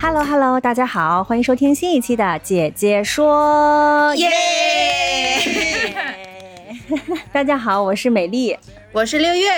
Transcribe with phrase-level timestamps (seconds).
[0.00, 4.14] Hello Hello，大家好，欢迎收听新一期的姐姐说。
[4.14, 4.28] 耶！
[7.32, 8.56] 大家好，我是美丽，
[8.92, 9.48] 我是六月。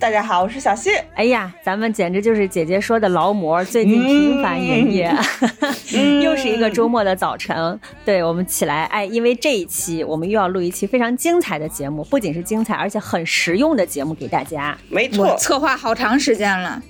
[0.00, 1.04] 大家好，我是小谢。
[1.14, 5.14] 哎呀，咱们简直就是姐姐说的劳模，最近频繁营业，
[6.24, 7.78] 又是一个周末的早晨。
[8.06, 14.74] 对我们起来，哎，因为这一期我们又要录一期非常精彩的节目，不仅是精彩，而且很实用的节目给大家。
[14.88, 16.82] 没错，策划好长时间了。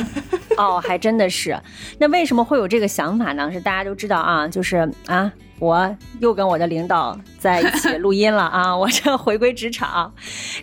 [0.56, 1.58] 哦，还真的是。
[1.98, 3.50] 那为什么会有这个想法呢？
[3.52, 10.12] 是大家都知道啊，就是啊，我又跟我的领导在一起录音了啊，我这回归职场。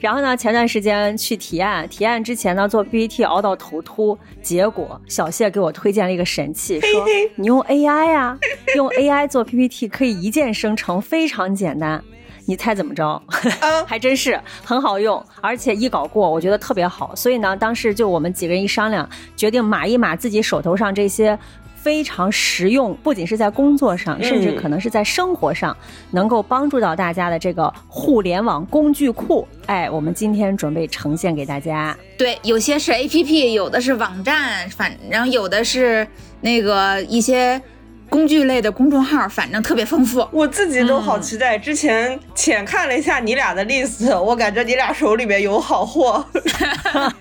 [0.01, 8.37] 然后呢，前段时间去提案，提案之前呢做 PPT 熬到头秃，结果小谢给我推荐了一个神器，说你用 AI 啊，
[8.75, 12.03] 用 AI 做 PPT 可以一键生成，非常简单。
[12.47, 13.21] 你猜怎么着？
[13.87, 17.15] 还真是很好用，而且一搞过，我觉得特别好。
[17.15, 21.37] 所以呢，当时就我们几个人一商量，决定码一码自己手头上这些
[21.75, 25.75] 非常实用，不仅是在工作上，甚至可能是在生活上
[26.11, 29.47] 能够帮助到大家的这个互联网工具库。
[29.65, 31.97] 哎，我们今天准备呈现给大家。
[32.17, 36.07] 对，有些是 APP，有的是网站，反正有的是
[36.41, 37.61] 那个一些。
[38.09, 41.57] 工具类的公众号，反正特别丰富，我自己都好期待。
[41.57, 46.25] 之前浅看了一下你俩的 list，我感觉你俩手里面有好货。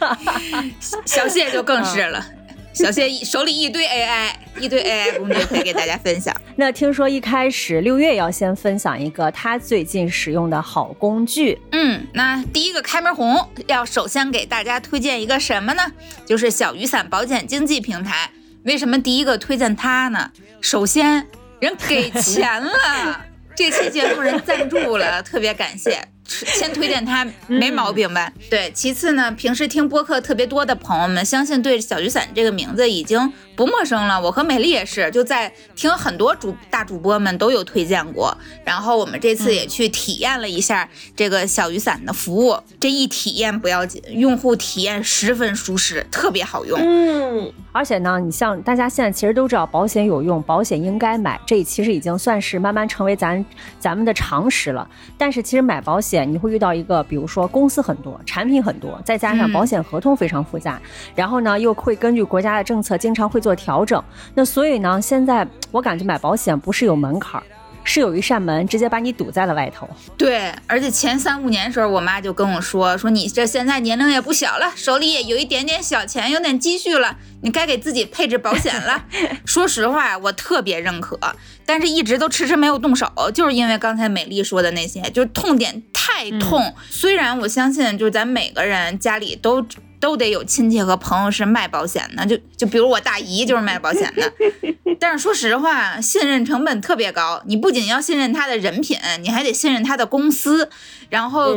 [1.04, 2.24] 小谢就更是了，
[2.72, 4.30] 小谢手里一堆 AI，
[4.60, 6.34] 一堆 AI 工具可以给大家分享。
[6.56, 11.60] 那听说一开始六月要先分享一个他最近使用的好工具。
[11.72, 15.82] 嗯，那第一个开门红要首先给大家推荐一个什么呢？
[16.24, 18.30] 就是小雨伞保险经纪平台。
[18.64, 20.30] 为什么第一个推荐他呢？
[20.60, 21.26] 首先，
[21.60, 23.20] 人给钱了，
[23.54, 26.08] 这期节目人赞助了，特别感谢。
[26.26, 28.32] 先推荐他没毛病吧？
[28.50, 28.72] 对。
[28.74, 34.20] 其次呢，平时听播客特别多的朋友们，相信对小雨伞这个名字已经不陌生了。
[34.20, 38.36] 我和美丽也是，就在听很多主大主播们都有推荐过。
[38.64, 46.78] 然后我们这次也去体验了一下这个小雨伞的服务，这一体验不要紧，用户体验十分舒适，特别好用。
[46.80, 53.44] 嗯，而且呢，你像大家现在其实都知道保险有用，保险应该买，这其实已经算是慢慢成为咱
[53.78, 54.88] 咱们的常识了。
[55.16, 56.24] 但是其实买保险。
[56.24, 60.80] 你会遇到一个，比如说公司很多，产品很多，再加上保险合同非常复杂，
[61.14, 64.02] 然后呢又会根据国家的政策经常会做调整。
[64.34, 67.44] 那所以呢，现在我感觉买保险不是有门槛儿，
[67.84, 69.86] 是有一扇门直接把你堵在了外头。
[70.16, 79.04] 对，而且前三五年的时候，我妈就跟我说，说你这现在年龄也不小了，手里也有一点点小钱，有点积蓄了，你该给自己配置保险了。
[79.44, 81.18] 说实话，我特别认可，
[81.66, 85.82] 但是一直都迟迟没有动手，就是因为刚才美丽说的那些，就是痛点。
[86.06, 89.66] 太痛，虽然我相信，就是咱每个人家里都
[90.04, 94.30] 都得有亲戚和朋友是卖保险的，就就比如我大姨就是卖保险的。
[95.00, 100.68] 但是说实话，信任成本特别高，你不仅要信任他的人品，你还得信任他的公司，
[101.08, 101.56] 然后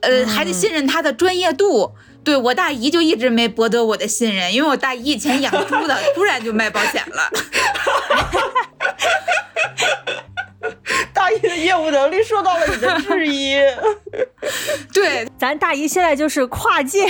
[0.00, 1.92] 呃还得信任他的专业度。
[2.24, 7.30] 对我大姨就一直没博得我的信任，因为我大姨以前养猪的，突然就卖保险了。
[11.14, 13.56] 大姨的业务能力受到了你的质疑。
[14.92, 17.06] 对，咱大姨现在就是跨界。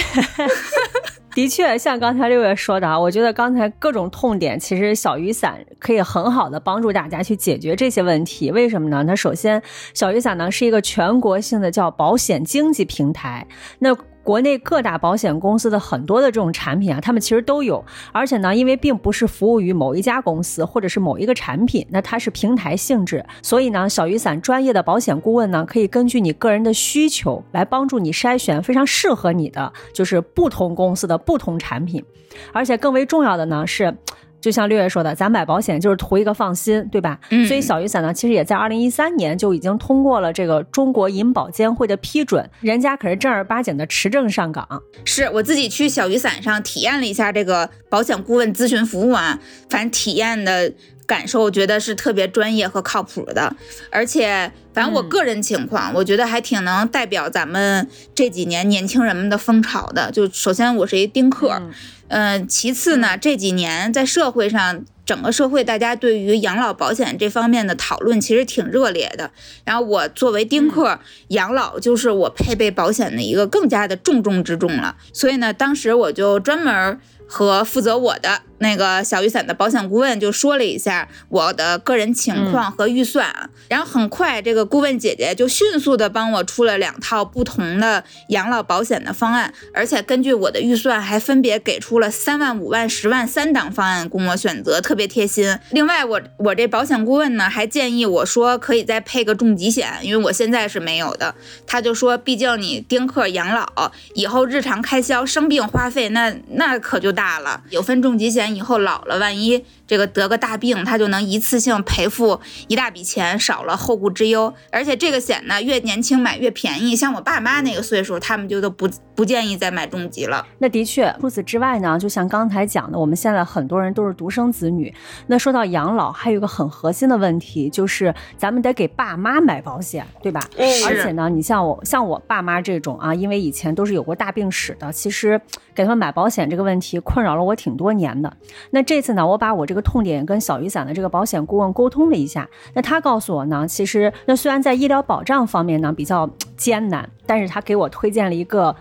[1.34, 8.50] 的确，像刚才六月说的啊，我觉得刚才各种痛点，其实小雨伞可以很好的帮助大家去解决这些问题。
[8.50, 9.04] 为什么呢？
[9.06, 9.62] 那首先，
[9.94, 13.46] 小雨伞呢是一个全国性的叫保险经纪平台。
[13.78, 13.96] 那
[14.28, 17.82] 国内各大保险公司的很多的这种产品啊，他们其实都有，
[18.12, 32.04] 而且呢，因为并不是服务于某一家公司或者是某一个产品，那它是平台性质，所以呢，小雨伞专业的保险顾问呢，可以根据你个人的需求来帮助你筛选非常适合你的，就是不同公司的不同产品，
[32.52, 33.96] 而且更为重要的呢是。
[34.40, 37.18] 就像六月说的，咱买保险就是图一个放心，对吧？
[37.46, 44.82] 所以小雨伞呢，其实也在二零一三年就已经通过了这个中国银保监会的批准，人家可是正儿八经的持证上岗。
[45.04, 49.38] 是我自己去小雨伞上体验了一下这个保险顾问咨询服务啊，
[49.68, 50.72] 反正体验的
[51.06, 53.54] 感受，觉得是特别专业和靠谱的。
[53.90, 60.08] 而且，反正我个人情况，我觉得还挺能代表咱们这几年年轻人们的风潮的。
[60.12, 61.60] 就首先，我是一丁克，
[62.06, 64.84] 嗯，其次呢，这几年在社会上。
[65.08, 69.30] 整个社会，大家对于养老保险这方面的讨论其实挺热烈的。
[69.64, 74.96] 然后我作为丁克，养老就是我配备保险的一个更加的重中之重了。
[75.14, 78.42] 所以呢，当时我就专门和负责我的。
[78.58, 95.58] 那个小雨伞的保险顾问就说了一下我的个人情况和预算，然后很快这个顾问姐姐就迅速的帮我出了两套不同的养老保险的方案，而且根据我的预算还分别给出了三万、五万、十万三档方案供我选择，特别贴心。
[95.70, 101.34] 另外，我我这保险顾问呢还建议我说可以再配个重疾险，因为我现在是没有的。
[101.66, 108.48] 他就说，毕竟你丁克养老以后日常开销生病花费那那可就大了，有份重疾险。
[108.48, 112.38] 以后老了，万一这个得个大病，他就能一次性赔付
[112.68, 114.54] 一大笔钱，少了后顾之忧。
[114.70, 116.94] 而且这个险呢，越年轻买越便宜。
[116.94, 120.46] 像我爸妈那个岁数，他们就都不不建议再买重疾了。
[120.58, 124.94] 那的确，除此之外呢，就像刚才讲的，我们现在很多人都是独生子女。
[125.28, 130.40] 那说到养老，还有一个很核心的问题，就是咱们得给爸妈买保险，对吧？
[130.58, 130.68] 嗯。
[130.86, 135.40] 而且呢，你像我，像我爸妈这种啊，因为以前都是有过大病史的，其实
[135.74, 138.36] 给他们买保险这个问题困扰了我挺多年的。
[138.72, 148.74] 那这次呢，我把我这个痛点跟小雨伞的这个保险顾问沟通了一下，那他告诉我呢，其实那虽然在医疗保障方面呢比较艰难，但是他给我推荐了一个。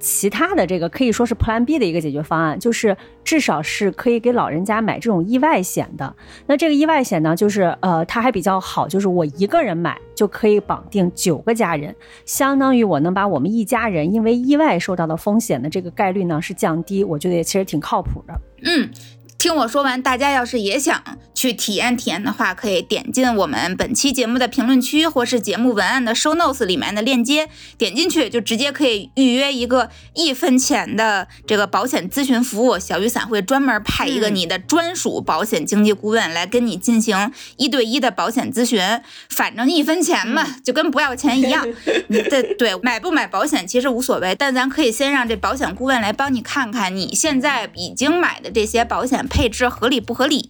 [0.00, 6.14] 其他的这个可以说是 Plan B 的一个解决方案，就是至少是可以给老人家买这种意外险的。
[6.46, 11.92] 那这个意外险呢，就是呃，它还比较好，就是我一个人买就可以绑定九个家人，
[12.24, 17.02] 相当于我能把我们一家人因为意外受到的风险的这个概率呢是降低。
[17.02, 18.40] 我觉得也其实挺靠谱的。
[18.62, 18.88] 嗯。
[19.38, 21.00] 听我说完，大家要是也想
[21.32, 27.48] 去体验体验的话，可以点进我们本期节目的评论区，或是节目文案的 show notes 里面的链接，
[27.78, 32.76] 点进去就直接可以预约一个一分钱的这个保险咨询服务。
[32.76, 38.80] 小雨伞会专门派一个你的专属保险经纪顾问来跟你进行一对一的保险咨询。
[39.30, 41.64] 反正一分钱嘛，就跟不要钱一样。
[42.10, 49.27] 对对，买不买保险其实无所谓，但咱可以先让这保险顾问来帮你看看你现在已经买的这些保险。
[49.28, 50.48] 配置合理不合理，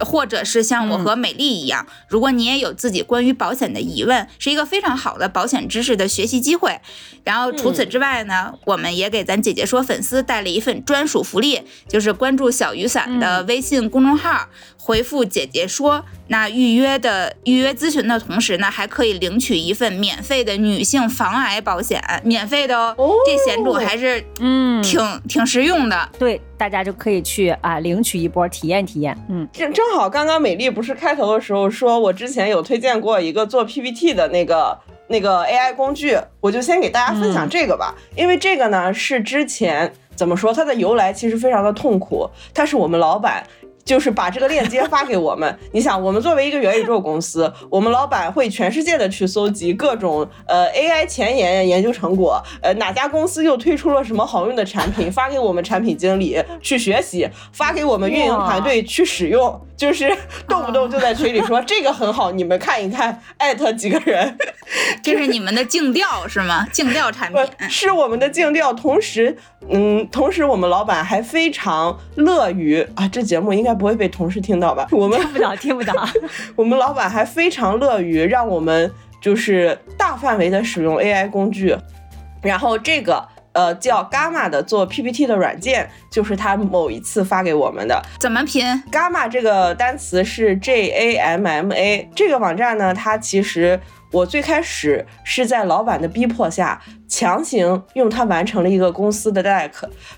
[0.00, 6.80] 或者是像我和美丽一样，如果你也有自己关于保险的疑问，是一个非常好的保险知识的学习机会。
[7.24, 14.48] 然后除此之外呢，我们也给咱姐姐说粉丝带了一份专属福利，就是关注小雨伞的微信公众号。
[14.76, 23.14] 回复姐姐说，那预约的预约咨询的同时呢，还可以领取一份免费的女性防癌保险，免费的哦。
[23.24, 29.16] 这险种还是嗯挺挺实用的，对，大家就可以去啊领取一波体验体验。
[29.28, 34.78] 嗯，正正好刚刚美丽不是开头的时候说我之前有推荐过一个做 PPT 的那个
[35.08, 43.44] 那个 AI 工具，我就先给大家分享这个吧，因为这个呢是之前怎么说它的由来其实非常的痛苦，它是我们老板。
[43.84, 45.58] 就是把这个链接发给我们。
[45.72, 60.16] 你想，我们作为一个元宇宙公司，我们老板会全世界的去搜集各种呃 AI 前沿研究成果，呃哪家公司又推出了什么好用的产品，发给我们产品经理去学习，发给我们运营团队去使用，就是
[60.48, 64.38] 动不动就在群里说 这个很好，你们看一看，艾特几个人。
[65.02, 66.66] 这是你们的竞调是吗？
[66.72, 69.36] 竞调产品是我们的竞调，同时，
[69.68, 73.73] 嗯，同时我们老板还非常乐于啊，这节目应该。
[73.74, 74.86] 不会被同事听到吧？
[74.92, 75.94] 我们 听不到，听不到。
[76.56, 78.90] 我们老板还非常乐于让我们
[79.20, 81.76] 就是大范围的使用 AI 工具，
[82.42, 88.02] 然后这个呃叫 Gamma 的做 PPT 的软件，就是他某一次发给我们的。
[88.20, 92.10] 怎么拼？Gamma 这个单词是 J A M M A。
[92.14, 93.80] 这个网站呢，它其实。
[94.12, 99.70] 我最开始是在老板的逼迫下，强行用它完成了一个公司的 deck，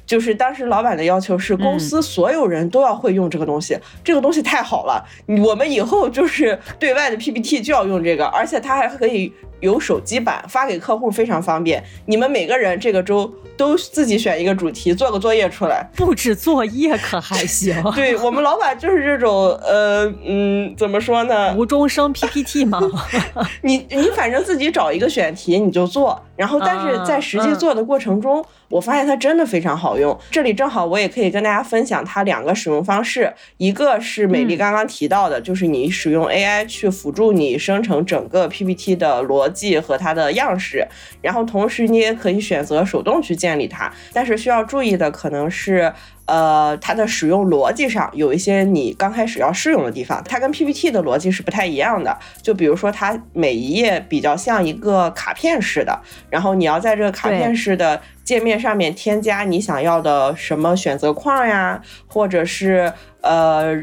[0.07, 5.05] 就是当时老板的要求是公司所有人都要会用这个东西，这个东西太好了，
[5.45, 9.33] 我们以后就是对外的 PPT 就要用这个，而且它还可以。
[9.61, 11.83] 有手机版发给客户非常方便。
[12.05, 15.83] 你们每个人这个周都自己选一个主题，做个作业出来。
[15.97, 17.75] 布置作业可还行？
[17.95, 21.55] 对 我们老板就是这种，呃，嗯，怎么说呢？
[21.57, 22.79] 无中生 PPT 吗？
[23.65, 28.45] 你你反正自己找一个选题你就做，然后但是在实际做的过程中。
[28.69, 40.87] 我发现它真的非常好用，这里正好我也可以跟大家分享它两个使用方式，一个是美丽刚刚提到的，就是你使用 AI 去辅助你生成整个 PPT 的逻辑和它的样式，
[41.23, 45.93] 然后同时你也可以选择手动去建立它，但是需要注意的可能是。
[46.27, 52.19] 呃，它的使用逻辑上有一些你刚开始要适用的地方，它跟 PPT 的逻辑是不太一样的。
[52.43, 55.97] 就比如说，它每一页比较像一个卡片式的，
[56.29, 62.93] 然后你要在这个卡片式的界面上面添加你想要的什么选择框呀，或者是
[63.23, 63.75] 呃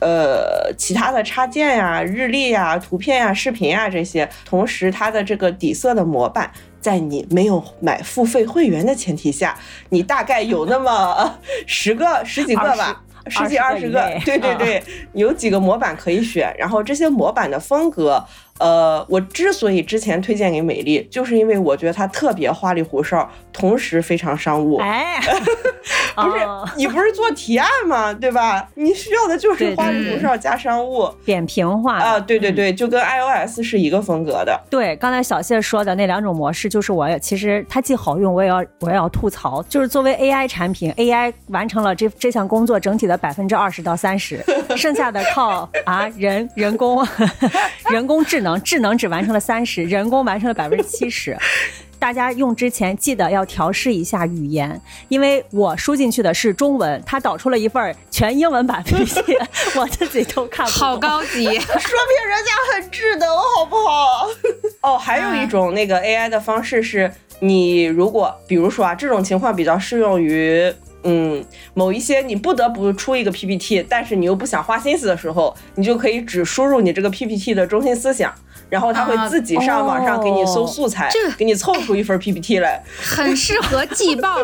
[0.00, 4.28] 呃其他的插件呀、日历呀、图片呀、视频呀这些。
[4.44, 6.50] 同时，它的这个底色的模板。
[6.80, 9.54] 在你没有买付费会员的前提下，
[9.90, 18.24] 你大概有那么 十个、十几个吧，十几二十个，对对对，有几个模板可以选，然后这些模板的风格。
[18.60, 24.76] 呃，我之所以之前推荐给美丽，就是因为我觉得它特别花里胡哨，同时非常商务。
[24.76, 25.18] 哎，
[26.14, 28.12] 不是你不是做提案吗？
[28.12, 28.68] 对吧？
[28.74, 32.20] 你需要的就是花里胡哨加商务，扁平化啊！
[32.20, 34.60] 对对对，就跟 iOS 是一个风格的。
[34.68, 44.44] 对，刚才小谢说的那两种模式，就是我其实它既好用，我也要我也要吐槽，就是作为 AI 产品，AI 完成了这这项工作整体的百分之二十到三十，
[44.76, 47.02] 剩下的靠啊人人工
[47.90, 48.49] 人工智能。
[48.58, 51.36] 智能只完成了三十， 人工完成了百分之七十。
[51.98, 59.36] 大家用之前记得要调试一下语言，因为我输进去的是中文，它导出了一份全英文版 PPT，
[59.76, 60.80] 我自己都看不懂。
[60.80, 64.26] 好高级， 说明人家很智能，好不好？
[64.80, 70.72] 哦，还有一种那个 AI 的方式是，你如果比如说啊，这种情况比较适用于。
[71.02, 78.32] 嗯，某一些你不得不出一个 PPT，但是你又不想花心思的时候，你就可以只输入你这个 PPT 的中心思想，
[78.68, 84.36] 然后它会自己上网上给你搜素材，给你凑出一份 PPT 来，很适合季报，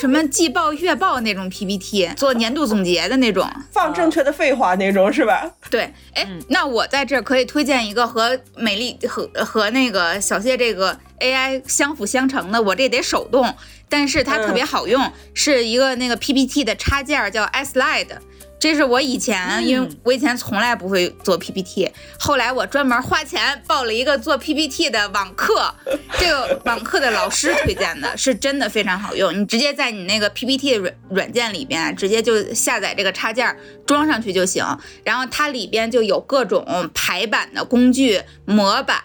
[0.00, 5.50] 什么季报、月报那种 PPT， 做年度总结的那种，放正确的废话那种是吧？
[5.70, 13.54] 对，哎，那我在这可以推荐一个和美丽和和那个小谢这个 AI 相辅相成的，我这得手动。
[13.90, 18.06] 但是它特别好用，是一个那个 PPT 的插件，叫 iSlide。
[18.58, 25.74] 这是我以前，因为我以前从来不会做 PPT，后来我专门花钱报了一个做 PPT 的网课，
[26.18, 29.34] 这个网课的老师推荐的，是真的非常好用。
[29.40, 33.56] 你直接在你那个 PPT 软软件里边，直接就下载这个插件
[33.86, 34.62] 装上去就行，
[35.04, 39.02] 然后它里边就有各种排版的工具、模板。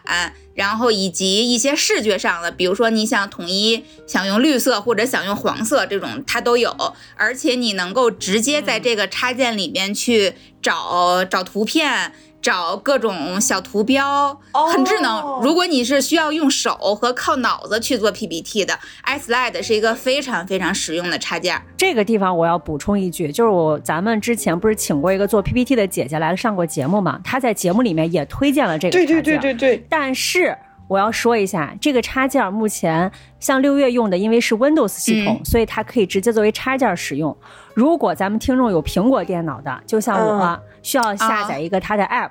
[0.55, 6.73] 然后以及一些视觉上的，比如说你想统一想用绿色或者想用黄色这种，它都有，
[7.15, 12.13] 而且你能够直接在这个插件里面去找找图片。
[12.45, 14.39] 找各种小图标，
[14.71, 15.41] 很智能。
[15.41, 21.59] 如果你是需要用手和靠脑子去做 PPT 的，iSlide 是一个非常非常实用的插件。
[21.75, 27.19] 这个地方我要补充一句，就是我咱们之前不是请过一个做 PPT 的姐姐来上过节目嘛？
[27.23, 29.07] 她在节目里面也推荐了这个插件。
[29.07, 29.87] 对对对对对。
[29.89, 30.55] 但是
[30.87, 37.35] 我要说一下，这个插件目前像六月用的，因为是 Windows 系统，所以它可以直接作为插件使用。
[37.73, 40.59] 如果咱们听众有苹果电脑的，就像我。
[40.85, 42.29] 需要下载一个它的 app，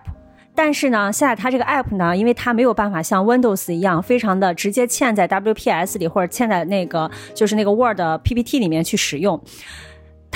[0.55, 9.43] 但是呢，下载它这个 app 呢，因为它没有办法像 Windows 一样，非常的直接嵌在 WPS 里或者嵌在那个就是那个 Word PPT 里面去使用。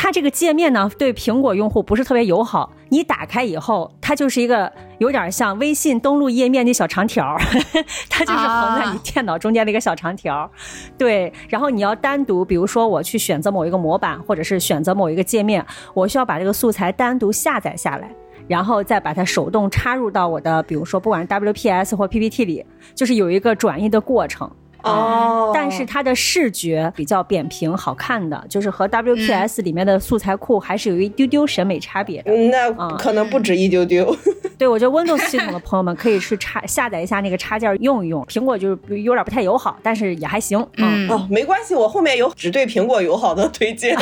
[0.01, 2.73] 它这个界面呢，对苹果用户不是特别友好。
[2.89, 7.37] 你打开以后，它就是一个有点像微信登录页面那小长条儿，
[8.09, 10.49] 它就是横在你电脑中间的一个小长条儿。
[10.97, 18.09] 对，然后你要单独，比如说我去选择某一个模板，或者是选择某一个界面，我需要把这个素材单独下载下来，
[18.47, 22.65] 然后再把它手动插入到我的，比如说不管是 WPS 或 PPT 里，
[22.95, 24.49] 就是有一个转移的过程。
[24.83, 32.33] 哦，但是它的视觉比较扁平，好看的，就是和 WPS 里面的素材库还是有一丢丢审美差别的。
[32.33, 34.17] 那可能不止一丢丢。
[34.59, 38.25] 对，我觉得 Windows 系统的朋友们可以去插下载一下那个插件用一用。
[38.25, 40.65] 苹果就是有点不太友好，但是也还行。
[40.77, 43.97] 嗯，哦，没关系，我后面有只对苹果友好的推荐，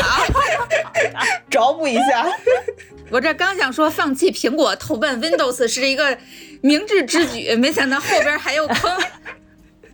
[1.51, 2.27] 找补一下。
[3.11, 6.17] 我这刚想说放弃苹果投奔 Windows 是一个
[6.63, 8.91] 明智之举，没想到后边还有坑。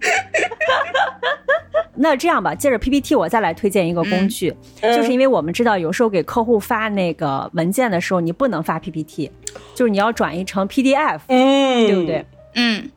[1.95, 9.31] 那这样吧，接着 PPT 我再来推荐一个工具，就是因为我们知道有时候给客户发那个文件的时候，你不能发 PPT，
[9.75, 12.25] 就是你要转移成 PDF，嗯，对不对？
[12.55, 12.91] 嗯，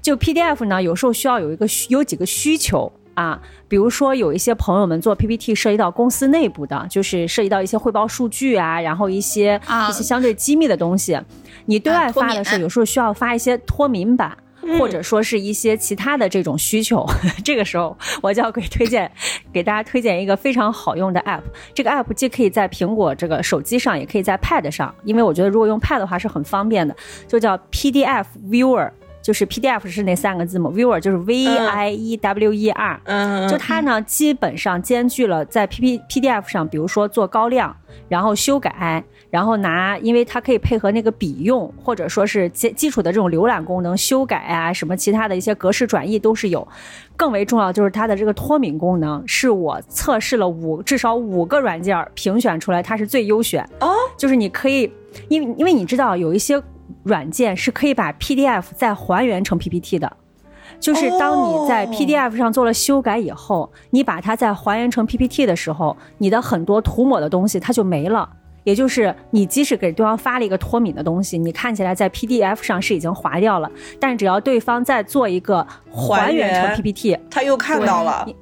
[0.00, 11.18] 就 PDF 呢，有时候需要有一个有几个需求啊，比如说有一些朋友们做 PPT 涉及到公司内部的，就是涉及到一些汇报数据啊，然后一些一些相对机密的东西，
[11.64, 14.36] 你对外发的时候，有时候需要发一些脱敏版。
[14.78, 17.06] 或者说是一些其他的这种需求，
[17.44, 19.10] 这个时候我就要给推荐，
[19.52, 21.42] 给大家推荐一个非常好用的 app。
[21.74, 26.94] 这个 app 既可以在苹果这个手机上，也可以在 Pad 上，因为我觉得如果用 Pad 的话是很方便的，
[27.28, 28.90] 就叫 PDF Viewer。
[29.26, 37.76] 就是 PDF 是那三个字母，Viewer 就是 V I E W E R，嗯，就它呢基本上兼具了在 P P P D F 上，比如说做高亮，
[38.08, 46.64] 然后修改，然后拿，因为它可以配合那个笔用，或者说是基基础的这种浏览功能，修改啊什么其他的一些格式转译都是有。
[47.16, 53.68] 更为重要就是它的这个脱敏功能，是我测试了五至少五个软件儿评选出来它是最优选。
[53.80, 54.88] 哦，就是你可以，
[55.26, 56.62] 因为因为你知道有一些
[57.02, 60.16] 软件是可以把 PDF 再还原成 PPT 的。
[60.78, 68.28] 就是当你在哦 PDF 上做了修改以后，你把它再还原成 PPT 的时候，你的很多涂抹的东西它就没了。
[68.64, 78.34] 也就是你即使给对方发了一个脱敏的东西，你看起来在 PDF 上是已经划掉了，但只要对方再做一个还原成 PPT，他又看到了对，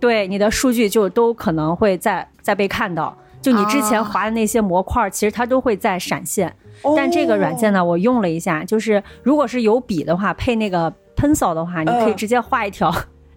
[0.00, 3.14] 对你的数据就都可能会再再被看到。
[3.42, 6.52] 就你之前哦划的那些模块，其实它都会在闪现。
[6.96, 7.84] 但这个软件呢？
[7.84, 12.94] 我用了一下，就是如果是有笔的话，配那个 pencil 的话，你可以嗯直接画一条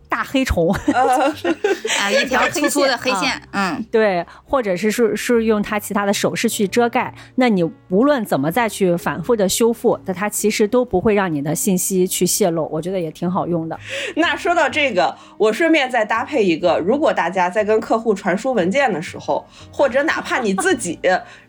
[0.09, 1.29] 大黑虫，呃
[2.01, 7.13] 啊，一条粗粗的黑线，嗯，对，或者是是是用它其他的手势去遮盖。
[7.35, 12.67] 那你无论怎么再去反复的修复，那它其实都不会让你的信息去泄露。
[12.69, 13.79] 我觉得也挺好用的。
[14.17, 20.99] 那说到这个，我顺便再搭配一个，如果大家在跟客户传输文件的时候，或者哪怕你自己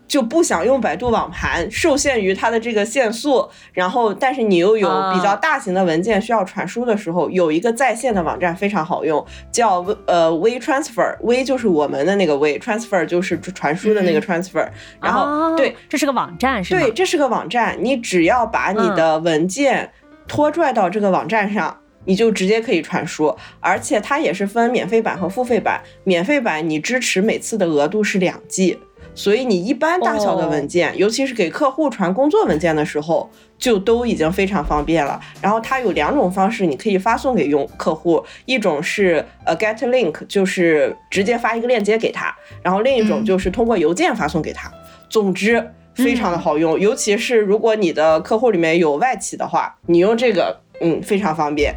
[0.07, 14.69] 就不想用百度网盘，受限于它的这个限速，然后但是你又有比较大型的文件需要传输的时候，有一个在线的网站非常好用，叫呃 We Transfer，We 就是我们的那个 We，Transfer 就是传输的那个 transfer，、
[15.01, 16.81] 然后哦对，这是个网站是吗？
[16.81, 19.91] 对，这是个网站，你只要把你的文件
[20.29, 21.79] 拖拽到这个网站上。
[22.05, 25.81] 你就直接可以传输，而且它也是分免费版和付费版。
[26.03, 28.77] 免费版你支持每次的额度是两 G，
[29.15, 35.21] 所以你一般大小的文件，尤其是给客户传工作文件的时候，就都已经非常方便了。
[35.41, 44.71] 然后它有两种方式，你可以发送给用客户，一种是呃 get link，就是直接发一个链接给他，然后另一种嗯就是通过邮件发送给他。
[45.09, 45.73] 总之。
[45.95, 51.75] 非常的好用，尤其是如果你的客户里面有外企的话，你用这个，嗯，非常方便。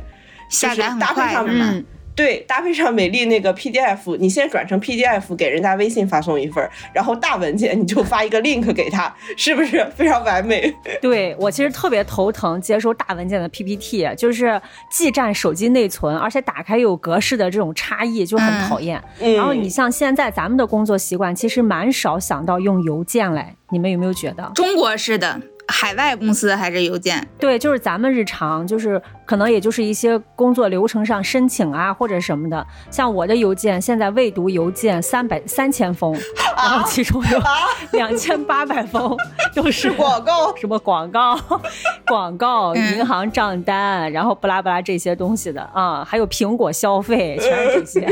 [0.49, 1.69] 下载很搭配上快是吗？
[1.73, 10.73] 嗯，对，搭配上美丽那个 PDF，你先转成 PDF 给人家微信发送一份儿，然后大文件你就发一个 link 给他，是不是非常完美？
[11.01, 19.03] 对我其实特别头疼接收大文件的 PPT，就是既占手机内存，而且打开又有格式的这种差异，就很嗯讨厌。
[19.19, 24.49] 嗯，然后你像现在咱们的工作习惯，其实蛮少想到用邮件来，你们有没有觉得？
[24.55, 27.27] 中国式的，海外公司还是邮件？
[27.39, 32.65] 对，就是咱们日常，就是可能也就是一些工作流程上申请啊或者什么的。
[32.91, 36.13] 像我的邮件，现在未读邮件三百三千封，
[36.55, 37.41] 然后其中有
[37.93, 39.17] 两千八百封
[39.55, 40.55] 都是是 广告。
[40.55, 41.37] 什么广告、
[42.07, 48.07] 广告、嗯银行账单，然后巴拉巴拉这些东西的啊，还有苹果消费，全是这些。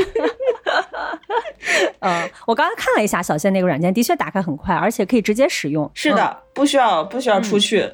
[2.00, 5.84] 嗯，我刚才看了一下小谢那个软件，的确打开很快，而且可以直接使用。
[5.86, 7.90] 嗯是的，不需要不需要出去。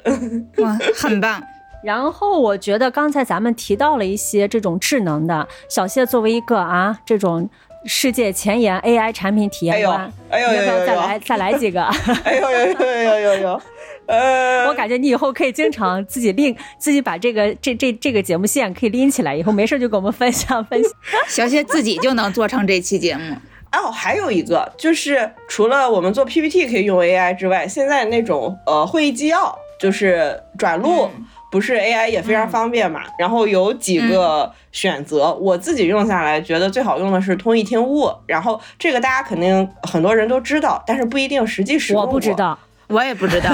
[0.57, 1.41] 哇，很棒！
[1.83, 7.49] 然后我觉得刚才咱们提到了一些这种智能的，小谢作为一个啊这种
[7.85, 11.81] 世界前沿 AI 产品体验官，哎呦哎呦你要不要再哎呦来再来几个？
[12.23, 13.61] 哎呦呦呦呦呦呦，
[14.05, 20.91] 呃，我感觉你以后可以经常自己拎， 自己把这个这这这个节目线可以拎起来，以后没事就给我们分 享分享。
[21.27, 23.35] 小谢自己就能做成这期节目。
[23.71, 31.09] 哦，还有一个就是除了我们做 PPT 可以用 AI 之外，现在那种呃会议纪要就是转录。
[31.17, 42.07] 嗯不是 AI 也非常方便嘛，然后有几个选择，我自己用下来觉得最好用的是通义听悟，然后这个大家肯定很多人都知道，但是不一定实际使用过。
[42.07, 42.57] 我不知道
[42.91, 43.51] 我也不知道，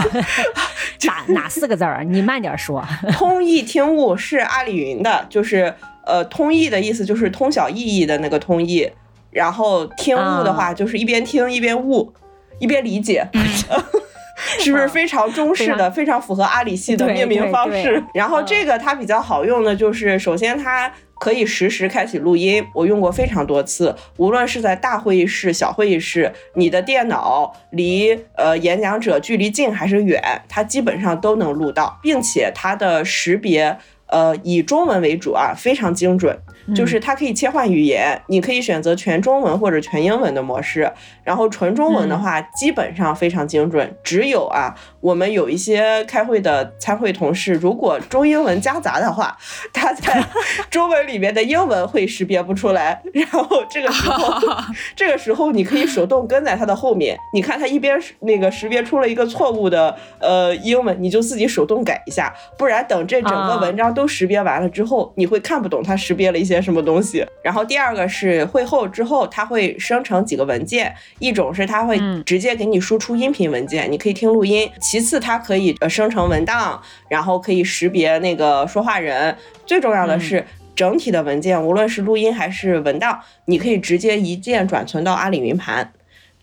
[1.05, 2.83] 哪哪四个字儿啊，你慢点说。
[3.13, 5.73] 通义听悟是阿里云的，就是
[6.05, 8.89] 呃通义的意思就是通晓意义的那个通义，
[9.31, 12.13] 然后听悟的话就是一边听一边悟，
[12.59, 13.27] 一边理解。
[14.59, 16.21] 是不是非常中式的，非常。
[16.21, 18.01] 符合阿里系的命名方式？
[18.13, 33.77] 然后这个它比较好用的就是，首先它可以实时开启录音，我用过非常多次，无论是在大会议室、小会议室，你的电脑离呃演讲者距离近还是远，它基本上都能录到，并且它的识别
[34.07, 36.37] 呃以中文为主啊，非常精准。
[36.75, 40.91] 就是它可以切换语言，你可以选择全中文或者全英文的模式。
[41.27, 43.93] 然后纯中文的话，基本上非常精准。
[44.01, 49.37] 只有啊，我们有一些开会的参会同事，如果中英文夹杂的话，
[49.73, 50.25] 他在
[50.71, 53.01] 中文里面的英文会识别不出来。
[53.11, 54.39] 然后这个时候，
[54.95, 67.25] 这个时候你可以手动跟在他的后面，你看他一边那个识别出了一个错误的呃英文，你就自己手动改一下，不然等这整个文章都识别完了之后，你会看不懂他识别了一些什么东西。
[67.43, 79.35] 然后第二个是会后之后，他会生成几个文件，一种是它会嗯直接给你输出音频文件，你可以听录音；其次它可以呃生成文档，然后可以识别那个说话人。
[79.65, 80.45] 最重要的是。
[80.77, 85.91] 整体的文件，无论是录音还是文档，你可以直接一键转存到阿里云盘，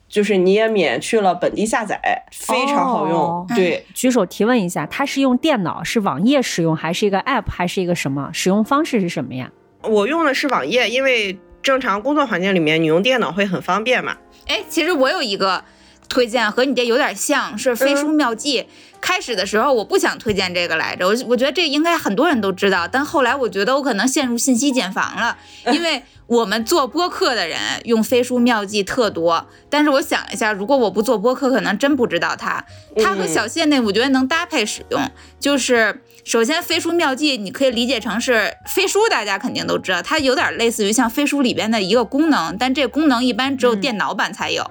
[0.09, 2.01] 就是你也免去了本地下载，
[2.33, 3.17] 非常好用。
[3.17, 8.29] 哦对，举手提问一下，它是用电脑是网页使用，还是一个 App，还是一个什么？
[8.33, 9.49] 使用方式是什么呀？
[9.83, 14.18] 我用的是网页，因为正常工作环境里面你用电脑会很方便嘛。
[14.46, 15.64] 哎，其实我有一个
[16.09, 18.66] 推荐和你这有点像，是飞书妙记。
[19.00, 25.37] 开始的时候我不想推荐这个来着，我我觉得这应该很多人都知道，但后来我觉得我可能陷入信息茧房了，
[25.72, 32.64] 因为我们做播客的人用飞书妙记特多，但是我想了一下，如果我不做播客，可能真不知道它。
[33.03, 35.00] 它和小谢那我觉得能搭配使用，
[35.40, 36.03] 就是。
[36.25, 44.65] 首先，飞书妙记你可以理解成是飞书，大家肯定都知道，它有点类似于像飞书里边的一个功能，但这功能一般只有电脑版才有。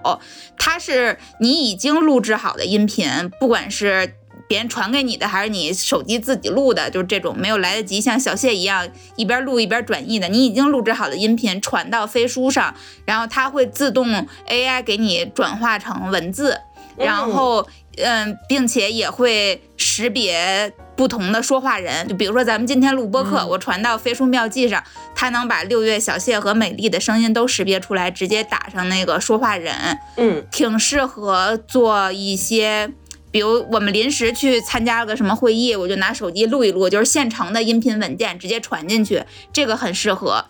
[0.57, 3.07] 它是你已经录制好的音频，
[3.39, 4.15] 不管是
[4.47, 12.73] 别人传给你的，还是你手机自己录的，就是这种没有来得及像小谢一样一边录一边转译的，你已经录制好的音频传到飞书上，
[13.05, 16.59] 然后它会自动 AI 给你转化成文字，
[16.97, 20.73] 然后嗯，并且也会识别。
[20.95, 23.49] 不同的说话人，就比如说咱们今天录播课，嗯。
[23.49, 24.83] 我传到飞书妙记上，
[25.15, 32.91] 它能把六月、小谢和美丽的声音都识别出来，直接打上那个说话人，嗯，挺适合做一些，
[33.31, 40.45] 比如我们临时去参加了个什么会议，我就拿手机录一录，就是现成的音频文件直接传进去，这个很适合。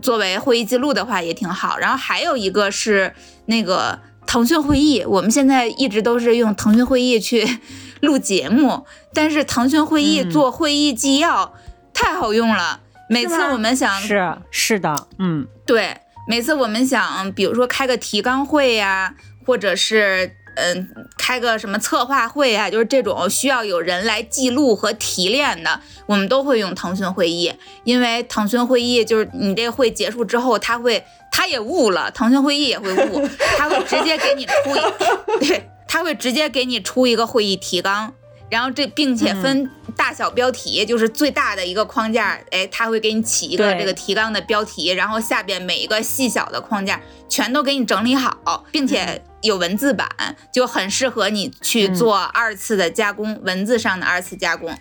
[0.00, 1.76] 作为会议记录的话也挺好。
[1.76, 3.12] 然后还有一个是
[3.46, 7.48] 那个腾讯会议，我们现在一直都是用腾讯会议去
[8.00, 10.30] 录节目，但是腾讯会议嗯。
[10.30, 11.54] 做会议纪要、
[11.94, 12.80] 太好用了。
[13.08, 15.96] 每次我们想是是的，嗯，对，
[16.28, 19.14] 每次我们想，比如说开个提纲会呀、
[19.46, 20.86] 或者是嗯
[21.16, 34.80] 开个什么策划会啊、就是这种需要有人来记录和提炼的，我们都会用腾讯会议，因为腾讯会议就是你这会结束之后，它会它也悟了，腾讯会议也会悟， 他会直接给你出一，
[35.46, 38.12] 对，他会直接给你出一个会议提纲。
[38.50, 50.08] 然后这并且分大小标题，就是最大的一个框架，哎，他会给你起一个这个提纲的标题，然后下边每一个细小的框架全都给你整理好，并且有文字版，
[50.50, 54.74] 就很适合你去做二次的加工，文字上的二次加工。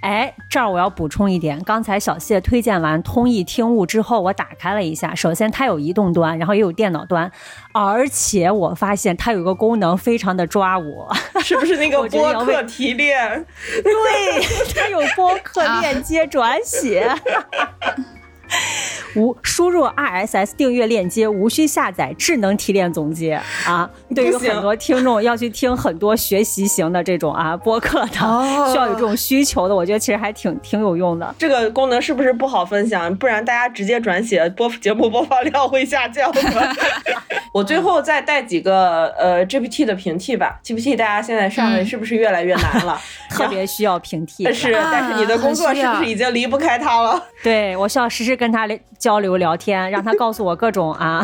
[0.00, 7.30] 哎，这儿我要补充一点，刚才小谢推荐完通义听悟之后，我打开了一下，首先它有移动端，然后也有电脑端，
[7.72, 13.44] 而且我发现它有个功能非常的抓我， 是不是那个播客提炼？
[13.82, 13.92] 对，
[14.74, 17.08] 它有播客链接转写。
[19.16, 23.88] 无输入 RSS 订阅链接，无需下载，智能提炼总结啊！
[24.14, 31.34] 对于很多听众要去听很多学习型的这种啊 播客的，哦需要有这种需求的，我觉得其实还挺挺有用的。
[31.38, 33.14] 这个功能是不是不好分享？
[33.16, 36.40] 不然大家直接转写播节目播放量会下降的。
[37.52, 40.60] 我最后再带几个呃 GPT 的平替吧。
[40.62, 43.00] GPT 大家现在上的嗯是不是越来越难了？
[43.30, 44.54] 特别需要平替但。
[44.54, 47.20] 是，但是你的工作是不是已经离不开它了？
[47.42, 48.66] 对我需要时时跟他
[48.98, 51.22] 交流聊天， 让他告诉我各种啊，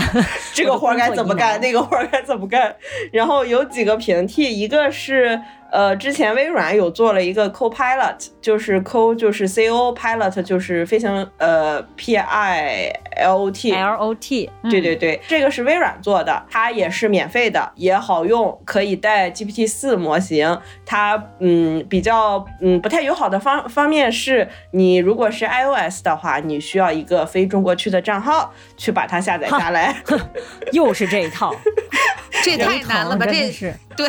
[0.53, 2.75] 这个活该怎么干，那个活该怎么干。
[3.13, 5.41] 然后有几个平替，一个是
[5.75, 13.73] 呃，之前微软有做了一个 Copilot，就是 Co 就是 C O Pilot 就是飞行呃 P I L O T。
[13.73, 20.57] L O T，对对对，这个是微软做的，它也是免费的，也好用，可以带 GPT 四模型。
[20.87, 29.97] 它嗯比较嗯不太友好的方方面是，你如果是 iOS 的话，你需要一个非中国区的账号去把它下载下来。
[30.71, 31.53] 又是这一套，
[32.45, 33.27] 这太难了吧？
[33.27, 34.07] 这是对，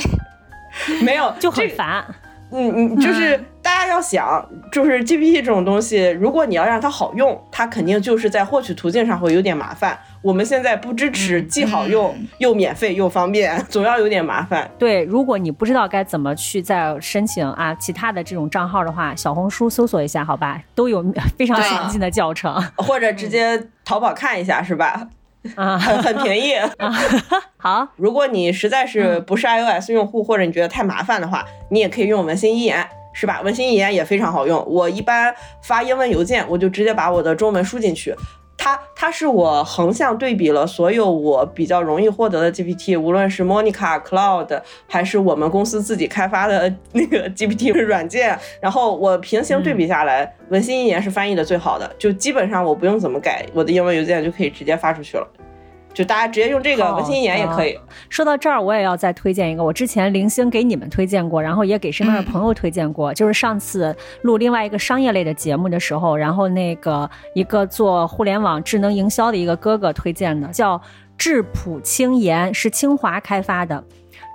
[1.03, 2.05] 没有，就很烦。
[2.51, 9.97] 嗯嗯，就是嗯大家要想，就是 GPT 这种东西，如果你要让它好用，它肯定就是在获取途径上会有点麻烦。
[10.21, 14.69] 我们现在不支持既好用、嗯又免费又方便，总要有点麻烦。
[14.77, 21.03] 对，如果你不知道该怎么去再申请啊其他的这种账号的话，小红书搜索一下，好吧，都有
[21.35, 25.07] 非常对详尽的教程或者直接淘宝看一下，是吧？
[25.55, 25.77] 啊。
[25.79, 26.53] 很很便宜。
[27.57, 32.87] 好，如果你实在是不是 iOS 用户，或者你觉得太麻烦的话，你也可以用文心一言。
[33.17, 33.39] 是吧？
[33.45, 34.61] 文心一言也非常好用。
[34.67, 38.13] 我一般发英文邮件，我就直接把我的中文输进去，
[38.57, 55.27] 它它是我横向对比了所有我比较容易获得的 GPT，无论是 Monica Cloud 还是我们公司自己开发的 那个 GPT 软件，然后我平行对比下来，文心一言是翻译的最好的，就基本上我不用怎么改，我的英文邮件就可以直接发出去了。
[55.95, 57.79] 就大家直接用这个文心一言也可以。
[58.09, 70.79] 说到这儿，我也要再推荐一个，我之前零星给你们推荐过，然后也给身边的朋友推荐过，就是上次录另外一个商业类的节目的时候，然后那个一个做互联网智能营销的一个哥哥推荐的，叫
[71.17, 73.81] 质朴轻言，是清华开发的。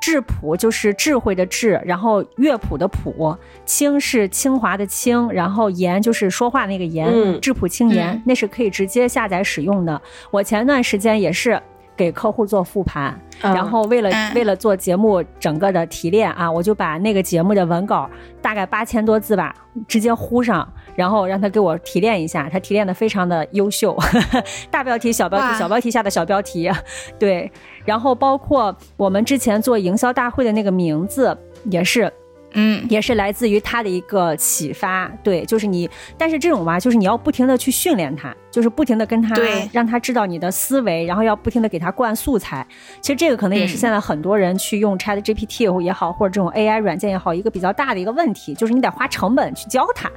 [0.00, 3.36] 质朴就是智慧的智，然后乐谱的谱，
[3.66, 10.00] 清是清华的清，然后言就是说话那个言，嗯质朴清言，嗯那是可以直接下载使用的。
[10.30, 11.60] 我前段时间也是
[11.96, 18.08] 给客户做复盘，嗯然后为了、嗯为了做节目整个的提炼啊，我就把那个节目的文稿
[18.40, 19.54] 大概八千多字吧，
[19.86, 23.98] 直接呼上，然后让他给我提炼一下，他提炼的非常的优秀，
[24.70, 26.70] 大标题、小标题、小标题下的小标题，
[27.18, 27.50] 对，
[27.90, 32.12] 然后包括我们之前做营销大会的那个名字也是。
[32.52, 42.66] 嗯也是来自于他的一个启发，对，就是你，但是这种吧，就是你要不停的去训练他，就是不停的跟他对，让他知道你的思维，然后要不停的给他灌素材。
[43.00, 50.10] 其实这个可能也是嗯现在很多人去用 Chat GPT 也好，或者这种 AI 软件也好，一个比较大的一个问题，就是你得花成本去教他，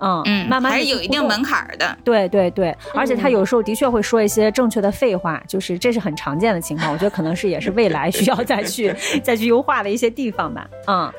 [0.00, 1.96] 嗯，嗯，慢慢还是有一定门槛儿的。
[2.04, 6.92] 对对对，而且他嗯有时候的确会说一些正确的废话，就是这是很常见的情况。
[6.92, 10.66] 我觉得可能是也是未来需要再去 再去优化的一些地方吧。
[10.86, 11.12] 嗯，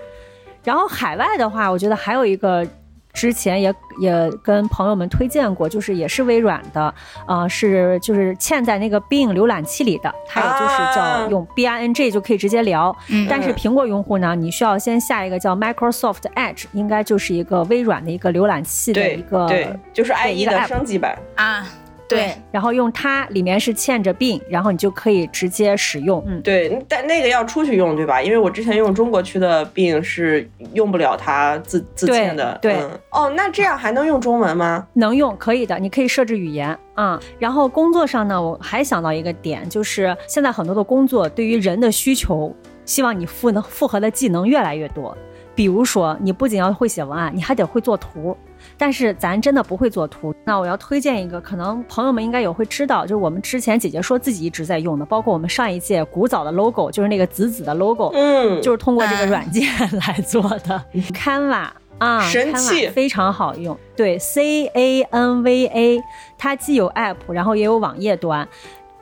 [0.63, 2.65] 然后海外的话，我觉得还有一个。
[3.13, 6.93] 之前也也跟朋友们推荐过，就是也是微软的，
[7.27, 12.95] 呃，是就是嵌在那个 Bing 浏览器里的，它也就是叫啊用 B I N G 就可以直接聊。
[13.27, 21.17] 但是苹果用户呢，你需要先下一个叫 Microsoft Edge，应该就是一个微软的一个浏览器的一个对，就是 IE 个的升级版。
[21.35, 21.67] 啊，
[22.09, 26.23] 对，然后用它里面是嵌着 Bing，然后你就可以直接使用。
[26.27, 28.21] 嗯，对，但那个要出去用，对吧？
[28.21, 32.57] 因为我之前用中国区的病是用不了它自自对嵌的。
[32.61, 34.87] 对嗯哦，那这样还能用中文吗？
[34.93, 37.19] 能用，可以的，你可以设置语言啊、嗯。
[37.37, 42.53] 然后工作上呢，我还想到一个点，就是现在很多的工作对于人的需求，
[42.85, 45.15] 希望你复能复合的技能越来越多。
[45.53, 48.35] 比如说，你不仅要会写文案，你还得会做图。
[48.77, 60.83] 但是咱真的不会做图，那我要推荐一个，可能朋友们应该也会知道，就是我们之前姐姐说自己一直在用的，包括我们上一届古早的 logo，就是那个紫紫的 logo，嗯，就是通过这个嗯软件来做的。
[61.13, 61.67] Canva
[61.97, 63.77] 啊，神器非常好用。
[63.95, 66.01] 对，C A N V A，
[66.37, 68.47] 它既有 App，然后也有网页端。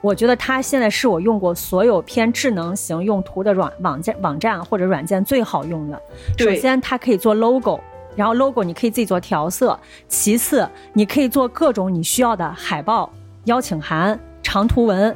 [0.02, 6.02] 我觉得它现在是我用过所有偏智能型用途的软网站、网站或者软件最好用的。
[6.38, 7.80] 首先，它可以做 logo，
[8.18, 9.80] 然后 logo 你可以自己做调色。
[10.10, 13.10] 其次，你可以做各种你需要的海报、
[13.46, 15.16] 邀请函、长图文、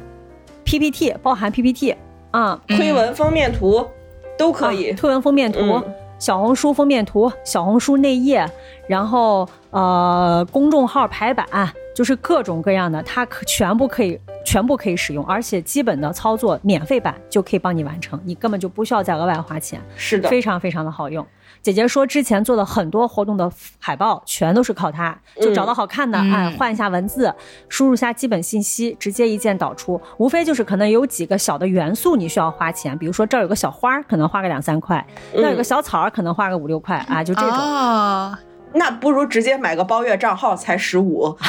[0.64, 1.94] PPT，包含 PPT
[2.30, 2.58] 啊。
[2.68, 3.86] 推文封面图
[4.38, 4.96] 都可以啊。
[4.96, 8.48] 推文封面图、嗯小红书封面图、小红书内页，
[8.86, 11.44] 然后呃公众号排版，
[11.96, 21.26] 就是各种各样的，它可全部可以全部可以使用，而且基本的操作免费版就可以帮你完成，你根本就不需要再额外花钱，是的，非常非常的好用。
[21.62, 27.32] 姐姐说，之前做的很多活动的海报全都是靠它，就找到好看的，嗯哎，换一下文字，
[27.68, 30.00] 输入下基本信息，直接一键导出。
[30.18, 35.00] 无非就是可能有几个小的元素你需要花钱，比如说这儿有个小花儿，可能花个两三块；
[35.34, 37.50] 那有个小草儿，可能花个五六块啊，就这种。
[37.50, 38.36] 哦，
[38.74, 41.32] 那不如直接买个包月账号，才十五。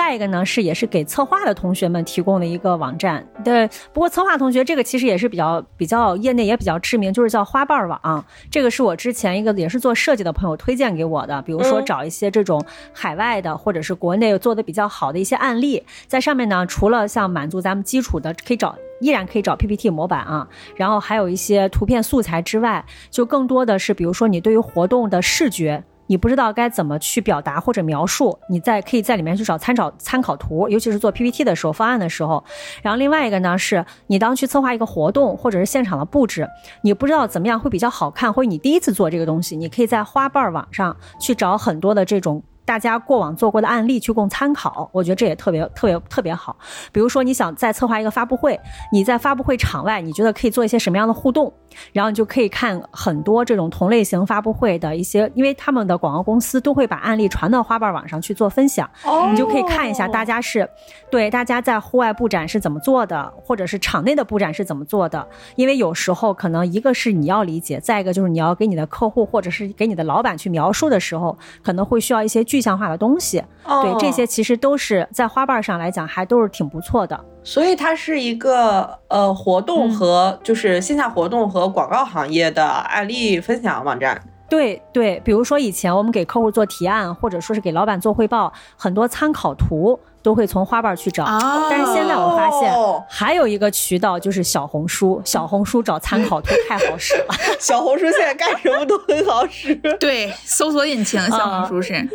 [0.00, 3.22] 再一个呢，是也是给策划的同学们提供的一个网站。
[3.44, 8.24] 对，不过策划同学这个其实也是比较比较业内也比较知名，就是叫花瓣网。
[8.50, 18.74] 这个是我之前一个也是做设计的朋友推荐给我的，比如说找一些这种海外的或者是国内做的比较好的一些案例，在上面呢，除了像满足咱们基础的可以找。
[19.02, 32.42] 依然可以找 PPT 模板啊，然后还有一些图片素材之外，就更多的是，比如说你对于活动的视觉，你不知道该怎么去表达或者描述，你在可以在里面去找参照参考图，尤其是做 PPT 的时候、方案的时候。
[32.82, 36.48] 然后另外一个呢，是你当去策划一个活动或者是现场的布置，
[36.82, 42.42] 你不知道怎么样会比较好看，或者你第一次做这个东西，你可以在花瓣网上去找很多的这种。
[42.70, 46.56] 大家过往做过的案例去供参考，我觉得这也特别特别特别好。
[46.92, 48.56] 比如说，你想再策划一个发布会，
[48.92, 51.52] 你在发布会场外，你觉得可以做一些什么样的互动？
[51.92, 60.68] 然后你就可以看很多这种同类型发布会的一些，因为他们的广告公司都会把案例传到花瓣网上去做分享，哦你就可以看一下大家是
[61.10, 65.26] 对大家在户外布展是怎么做的，或者是场内的布展是怎么做的。
[65.56, 73.42] 因为有时候可能一个是你要理解，再一个就是你要给你的客户或者是给你的老板去描述的时候，可能会需要一些具具象化的东西。
[73.64, 77.18] 对，这些其实都是在花瓣上来讲还都是挺不错的。
[77.42, 84.20] 所以它是一个呃活动和就是线下活动和广告行业的案例分享网站。
[84.48, 91.24] 对对，比如说以前我们给客户做提案，或者说是给老板做汇报，很多参考图都会从花瓣去找。
[91.70, 92.72] 但是现在我发现
[93.08, 97.34] 还有一个渠道就是小红书，小红书找参考图太好使了。
[97.60, 99.74] 小红书现在干什么都很好使。
[99.98, 102.08] 对，搜索引擎，小红书是。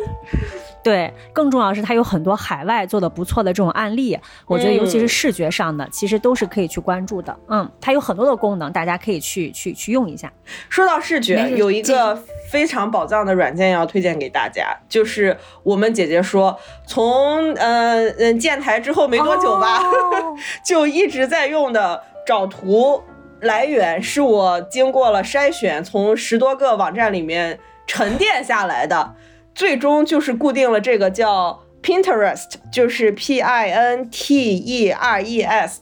[0.86, 7.36] 对，更重要的是它有很多海外做的不错的这种案例，我觉得尤其是视觉上的，其实都是可以去关注的。
[7.48, 10.32] 嗯，它有很多的功能，大家可以去去去用一下。
[10.68, 12.14] 说到视觉，有一个
[12.48, 19.80] 非常宝藏的软件要推荐给大家，就是我们姐姐说，从嗯嗯建台之后没多久吧，
[20.64, 23.02] 就一直在用的找图
[23.40, 29.16] 来源，是我经过了筛选，从十多个网站里面沉淀下来的。
[29.56, 35.80] 最终就是固定了这个叫 Pinterest，就是 P I N T E R E S，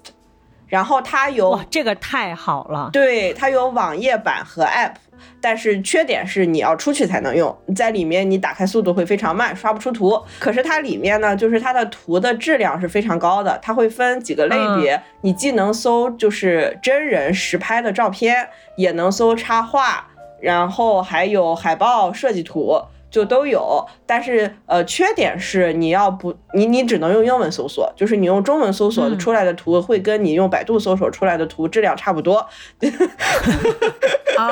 [0.68, 4.92] 然后它有这个太好了，对，它有网页版和 App，
[5.40, 10.22] 但是缺点是你要出去才能用，在里面你打开速度会非常慢，刷不出图。
[10.38, 20.06] 可是它里面呢，就是它的图的质量是非常高的，它会分几个类别，你既能搜就是真人实拍的照片，也能搜插画，
[20.40, 22.80] 然后还有海报设计图。
[23.14, 32.44] 就都有，但是呃，缺点是你要不你你只能用英文搜索，就是你用中文搜索出来的图会跟你用百度搜索出来的图质量差不多。
[34.36, 34.50] 哦，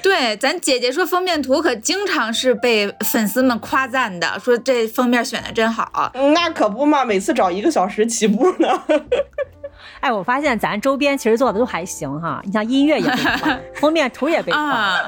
[0.00, 6.12] 对，咱姐姐说封面图可经常是被粉丝们夸赞的，说这封面选的真好。
[6.32, 8.80] 那可不嘛，每次找一个小时起步呢。
[10.00, 14.98] 哎，我发现咱周边其实做的都还行哈，你像音乐也被 夸，封面图也被夸，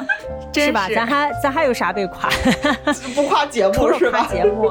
[0.54, 0.88] 是吧？
[0.94, 2.28] 咱还咱还有啥被夸？
[3.14, 4.26] 不夸节目 是吧？
[4.30, 4.70] 节目。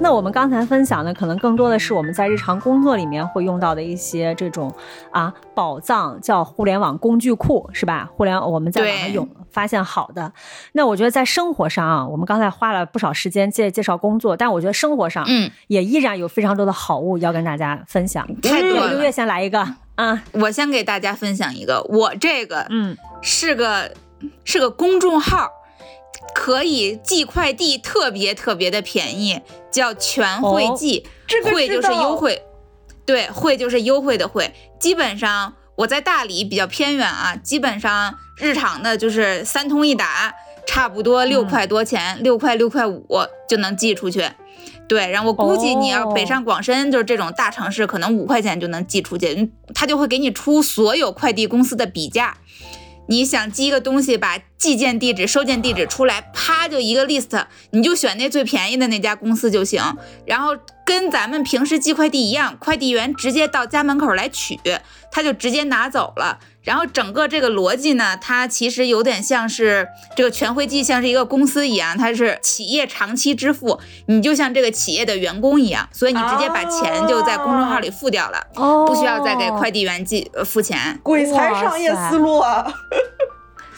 [0.00, 4.70] 那我们刚才分享的，可能更多的是我们在日常工作里面会用到的一些这种
[5.10, 8.10] 啊宝藏，叫互联网工具库，是吧？
[8.14, 10.30] 互联我们在网上用发现好的。
[10.72, 18.26] 那我觉得在生活上啊，我们刚才花了不少时间介介绍工作，但我觉得生活上，嗯，也依然有非常多的好物要跟大家分享。
[18.42, 18.90] 太多了。
[18.90, 23.90] 六月先来一个啊，我先给大家分享一个，我这个嗯是个
[24.44, 25.48] 是个公众号。
[26.34, 31.06] 可以寄快递，特别特别的便宜，叫全会寄，
[31.44, 32.42] 会就是优惠，
[33.06, 34.52] 对，会就是优惠的会。
[34.80, 40.34] 基本上我在大理比较偏远啊，基本上日常的就是三通一达，
[40.66, 43.06] 差不多六块多钱，六块六块五
[43.48, 44.28] 就能寄出去。
[44.86, 52.36] 对，然后我估计你要北上广深就是这种大城市，可能五块钱就能寄出去，他就会给你出所有快递公司的比价。
[53.06, 59.82] 你想寄一个东西，把寄件地址、收件地址出来，啪就一个 list，你就选那最便宜的那家公司就行。
[60.26, 64.58] 然后跟咱们平时寄快递一样，快递员直接到家门口来取，
[65.12, 66.38] 他就直接拿走了。
[66.64, 78.42] 然后整个这个逻辑呢，它其实有点像是这个全会记像是一个公司一样，它是企业长期支付，你就像这个企业的员工一样，所以你直接把钱就在公众号里付掉了，
[78.86, 80.98] 不需要再给快递员寄付钱。
[81.02, 82.66] 鬼才商业思路啊！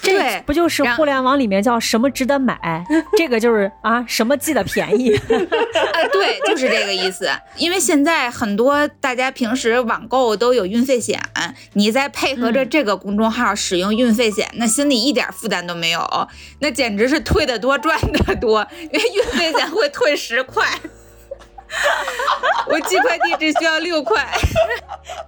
[0.07, 2.85] 对，不就是互联网里面叫什么值得买？
[3.17, 5.15] 这个就是啊，什么记得便宜？
[5.17, 7.29] 啊，对，就是这个意思。
[7.57, 11.21] 因为现在很多大家平时网购都有运费险，
[11.75, 16.29] 你再配合着这个公众号使用运费险，那心里一点负担都没有，
[16.61, 20.65] 那简直是退的多赚的多，因为运费险会退十块。
[22.69, 24.27] 我寄快递只需要六块，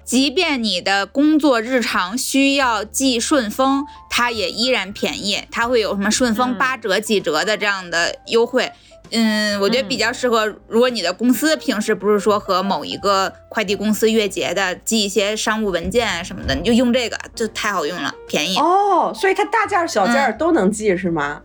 [0.04, 5.44] 即便你的工作日常需要寄顺丰，它也依然便宜。
[5.50, 8.72] 它会有什么顺丰八折、几折的这样的优惠。
[9.10, 18.56] 嗯，我觉得比较适合，如果你的公司平时不是说和某一个快递公司月结的，寄一些商务文件什么的，你就用这个，就太好用了，便宜。
[18.58, 21.40] 哦，所以它大件小件都能寄是吗？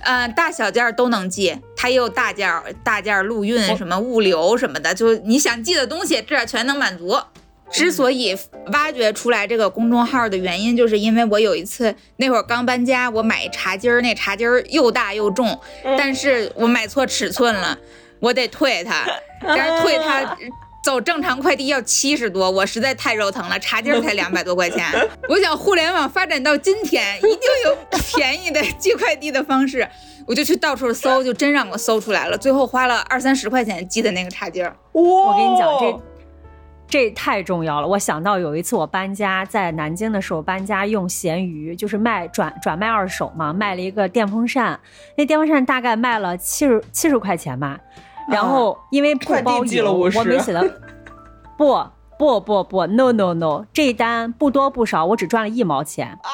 [0.00, 7.16] 嗯，大小件都能寄，它也有大件儿、大件儿陆运什么物流什么的，就你想寄的东西，这全能满足。
[7.70, 8.36] 之所以
[8.72, 15.56] 挖掘出来这个公众号的原因，就是因为我有一次那会儿刚搬家，我买茶几儿，那茶几儿又大又重，
[15.96, 17.78] 但是我买错尺寸了，
[18.18, 19.06] 我得退它，
[19.40, 20.36] 但是退它。
[20.84, 23.58] 走正常快递要七十多，我实在太肉疼了。
[23.58, 24.86] 茶几 才两百多块钱。
[25.28, 27.76] 我想互联网发展到今天，一定有
[28.16, 29.86] 便宜的寄快递的方式。
[30.28, 32.36] 我就去到处搜，就真让我搜出来了。
[32.36, 34.76] 最后花了二三十块钱寄的那个插件儿。
[34.92, 35.02] 哇！
[35.02, 36.00] 我跟你讲，这
[36.86, 37.88] 这太重要了。
[37.88, 44.78] 我想到有一次我搬家，在南京的时候搬家用闲鱼，就是卖转转卖二手嘛，卖了一个电风扇，
[45.16, 47.80] 那电风扇大概卖了七十七十块钱吧。
[48.30, 50.62] 然后因为不快包邮，递寄了50我没写的
[51.56, 51.82] 不
[52.18, 56.28] 不不不，no no no，这一单不多不少，我只赚了一毛钱，啊，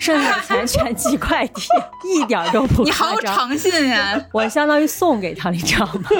[0.00, 1.62] 剩下的钱全寄快递，
[2.08, 3.48] 一点都不你好有夸张。
[3.48, 4.20] 诚信呀！
[4.32, 6.08] 我相当于送给他，你知道吗？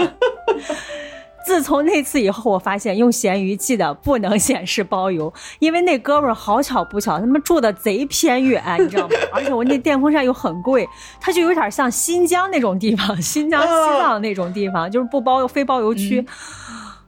[1.46, 9.14] 自从那次以后，我发现用闲鱼寄的不能显示包邮，因为那哥们儿好巧不巧，他们住的贼偏远，你知道吗？
[9.32, 10.86] 而且我那电风扇又很贵，
[11.18, 13.68] 它就有点像新疆那种地方，新疆、西
[13.98, 16.24] 藏那种地方，就是不包邮、非包邮区。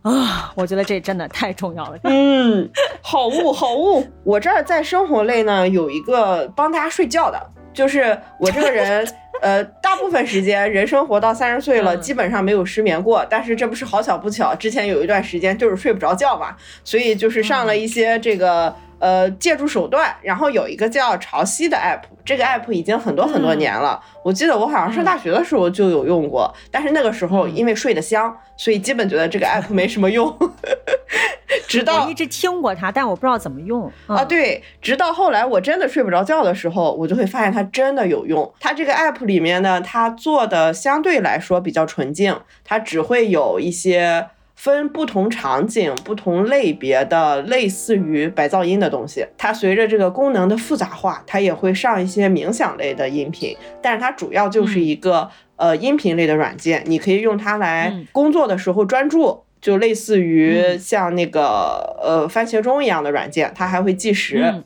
[0.03, 1.99] 啊，我觉得这真的太重要了。
[2.05, 2.69] 嗯，
[3.01, 4.07] 好物好物。
[4.25, 7.41] 我这儿在生活类呢有一个帮大家睡觉的，
[7.73, 9.09] 就是我这个人，
[9.41, 13.25] 呃，大部分时间人生活到三十岁了，嗯基本上没有失眠过。
[13.31, 18.75] 但是这不是好巧不巧，之前有一段时间就是睡不着觉嘛，所以就是上了一些这个。
[19.03, 24.01] 呃，借助手段，然后有一个叫潮汐的 app，这个 app 已经很多很多年了。
[24.23, 30.33] 我记得我好像上大学的时候就有用过，但是那个时候因为睡得香，所以基本觉得这个 app 没什么用。
[31.67, 38.55] 直到我一直听过它，但我不知道怎么用嗯啊，，对，直到后来我真的睡不着觉的时候，我就会发现它真的有用。
[38.61, 44.29] 它这个 app 里面呢，它做的相对来说比较纯净，它只会有一些
[44.63, 49.27] 分不同场景、不同类别的类似于白噪音的东西。
[49.37, 59.43] 它随着这个功能的复杂化，它也会上一些冥想类的音频，但是它主要就是一个、呃音频类的软件，你可以用它来嗯工作的时候专注。
[59.61, 64.65] 就类似于嗯像那个呃番茄钟一样的软件，它还会计时，嗯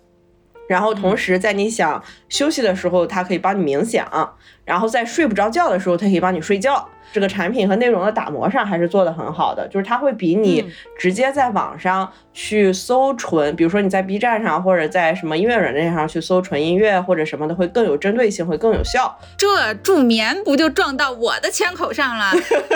[0.69, 4.05] 然后同时在你想休息的时候，它可以帮你冥想；
[4.65, 6.89] 然后在睡不着觉的时候，它可以帮你睡觉。
[7.13, 19.17] 这个产品和内容的打磨上还是做得很好的，就是它会比你嗯直接在网上去搜纯，比如说你在 B 站上或者在什么音乐软件上去搜纯音乐或者什么的，会更有针对性，会更有效。
[19.39, 22.33] 这助眠不就撞到我的枪口上了？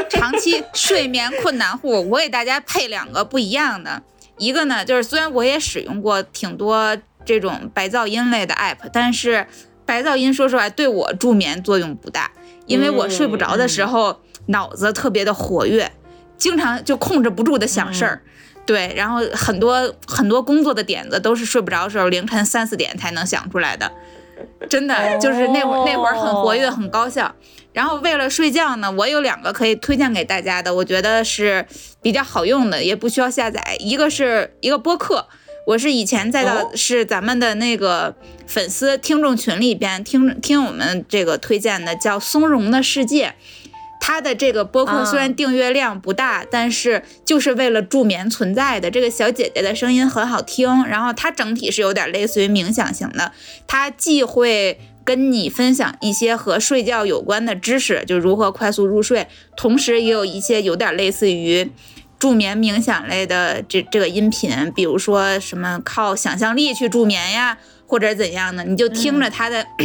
[0.09, 4.01] 长期睡眠困难户，我给大家配两个不一样的。
[4.39, 6.97] 一个呢，就是虽然我也使用过挺多
[7.31, 9.47] 这种白噪音类的 app，但是
[9.87, 12.33] 白噪音说实话对我助眠作用不大，
[12.67, 15.93] 因为我睡不着的时候、脑子特别的活跃，
[16.37, 18.23] 经常就控制不住的想事儿。
[18.67, 23.93] 对，然后很多很多工作的点子都是睡不着的时候凌晨三四点才能想出来的，
[24.69, 27.33] 真的就是那会儿那会儿很活跃很高效。
[27.73, 31.65] 然后为了睡觉呢，我有两个可以推荐给大家的，我觉得是
[32.03, 33.77] 比较好用的，也不需要下载。
[33.79, 35.29] 一个是一个播客，
[35.67, 38.15] 我是以前在哦的是咱们的那个
[38.47, 43.29] 粉丝听众群里边听听我们这个推荐的，叫《松茸的世界》。
[44.03, 48.91] 它的这个播客啊虽然订阅量不大，但是就是为了助眠存在的。
[48.91, 53.31] 这个小姐姐的声音很好听，然后它整体是有点类似于冥想型的，
[53.67, 61.71] 它既会跟你分享一些和睡觉有关的知识，就如何快速入睡，同时也有一些有点类似于
[62.21, 67.59] 助眠冥想类的这这个音频，比如说什么靠想象力去助眠呀，
[67.89, 69.67] 或者怎样的，你就听着他的。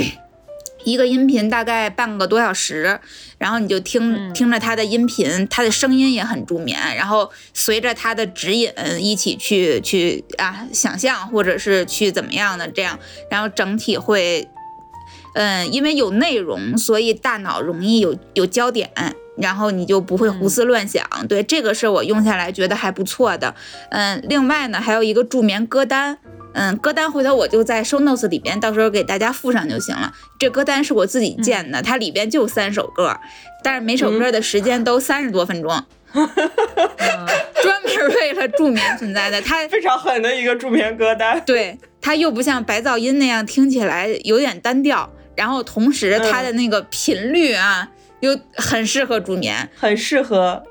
[0.84, 3.00] 一个音频大概半个多小时，
[3.40, 13.00] 然后你就听、嗯听着他的音频，他的声音也很助眠，然后随着他的指引一起去去啊想象，或者是去怎么样的这样，
[13.32, 14.48] 然后整体会，
[15.34, 18.92] 嗯，因为有内容，所以大脑容易有有焦点，
[19.38, 21.04] 然后你就不会胡思乱想。
[21.28, 23.54] 对，这个是我用下来觉得还不错的。
[23.90, 26.18] 嗯，另外呢，还有一个助眠歌单。
[26.58, 30.14] 嗯，歌单回头我就在 show notes 里边，到时候给大家附上就行了。
[30.40, 33.20] 这歌单是我自己建的，它里边就三首歌，
[33.62, 35.84] 但是每首歌的时间都三十多分钟，
[36.16, 36.30] 嗯
[37.62, 39.42] 专门为了助眠存在的。
[39.42, 41.42] 它非常狠的一个助眠歌单。
[41.46, 47.90] 对它又不像白噪音那样听起来有点单调，然后同时它的那个频率啊、
[48.20, 49.70] 又很适合助眠。
[49.76, 50.64] 很适合。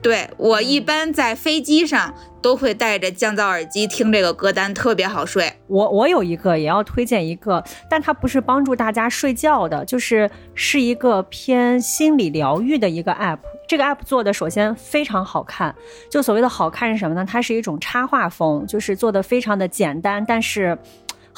[0.00, 5.52] 对我一般在飞机上都会戴着降噪耳机听这个歌单，特别好睡。
[5.66, 13.38] 我我有一个也要推荐一个，但它不是帮助大家睡觉的，就是是一个偏心理疗愈的一个 app。
[13.66, 15.74] 这个 app 做的首先非常好看，
[16.08, 17.26] 就所谓的好看是什么呢？
[17.28, 20.78] 它是一种插画风，就是做的非常的简单，但是。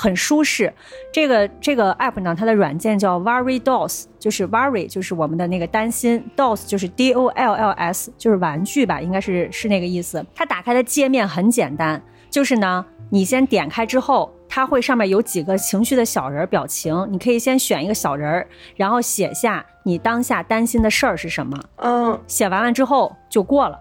[0.01, 0.73] 很舒适，
[1.13, 10.25] 这个这个 app 呢，它的软件叫 Worry Dolls，就是 Worry 就是我们的那个担心，Dolls 就是 D O L L S，就是玩具吧，应该是是那个意思。
[10.35, 21.63] 它打开的界面很简单，就是呢，你先点开之后，它会上面有几个情绪的小人儿表情，你可以先选一个小人儿，然后写下你当下担心的事儿是什么。
[21.77, 23.79] 嗯，写完了之后就过了。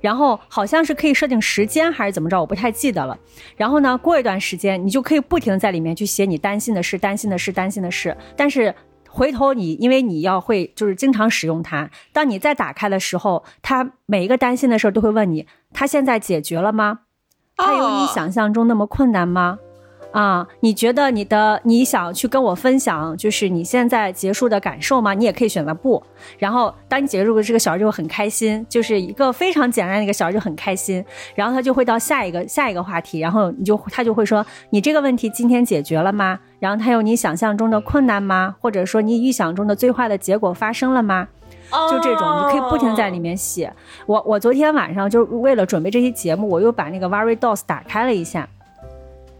[0.00, 3.18] 然后好像是可以设定时间还是怎么着，我不太记得了。
[3.56, 8.16] 然后呢，过一段时间，你就可以不停的在里面去写你担心的事、担心的事、担心的事。
[8.36, 8.74] 但是
[9.08, 17.00] 回头你，因为你要会就是经常使用它，当你再打开的时候，它每一个担心的事儿都会问你：它现在解决了吗？
[17.56, 19.58] 它有你哦想象中那么困难吗？
[20.12, 25.14] 啊，你觉得你的你想去跟我分享，就是你现在结束的感受吗？
[25.14, 26.02] 你也可以选择不。
[26.38, 31.04] 然后当你结束这个小人就会很开心，就是一个非常简单的一个小人就很开心，
[31.34, 36.40] 然后他就会到下一个下一个话题，然后你就他就会说你这个问题今天解决了吗？
[36.58, 38.56] 然后他有你想象中的困难吗？
[38.60, 41.28] 或者说你预想中的最坏的结果发生了吗？
[41.88, 43.72] 就这种，你可以不停在里面写。
[44.06, 48.48] 我我昨天晚上就为了准备这期节目，我又把那个 Very Dos 打开了一下。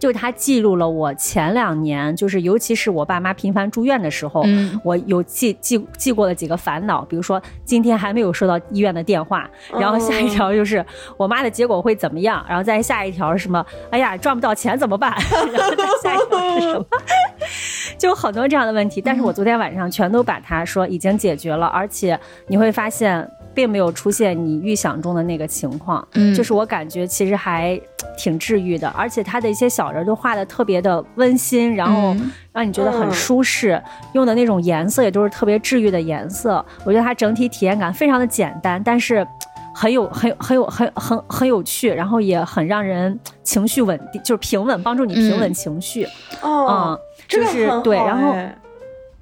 [0.00, 9.48] 就是它记录了我前两年，就是尤其是我爸妈频繁住院的时候，嗯我有记记记过的几个烦恼，比如说今天还没有收到医院的电话，
[9.78, 10.84] 然后下一条就是
[11.16, 13.64] 我妈的结果会怎么样，然后再下一条是什么？
[13.90, 15.14] 哎呀，赚不到钱怎么办？
[15.52, 16.84] 然后再下一条是什么？
[17.98, 26.34] 就很多这样的问题，但是我昨天晚上全都把它说已经解决了，而且你会发现并没有出现你预想中的那个情况，嗯。
[26.34, 27.80] 就是我感觉其实还
[28.16, 32.30] 挺治愈的，而且他的一些小人都画的特别的温馨，然后嗯。
[32.52, 33.80] 让你觉得很嗯舒适，
[34.12, 39.26] 用的那种颜色也都是特别治愈的颜色，我觉得它整体体验感非常的简单，但是。
[39.72, 45.54] 很有很有很有很很很有趣，然后也很让人情绪稳定，就是平稳，帮助你平稳嗯。
[45.54, 46.06] 情绪。
[46.42, 46.98] 哦嗯，，
[47.28, 48.34] 这个就是对然后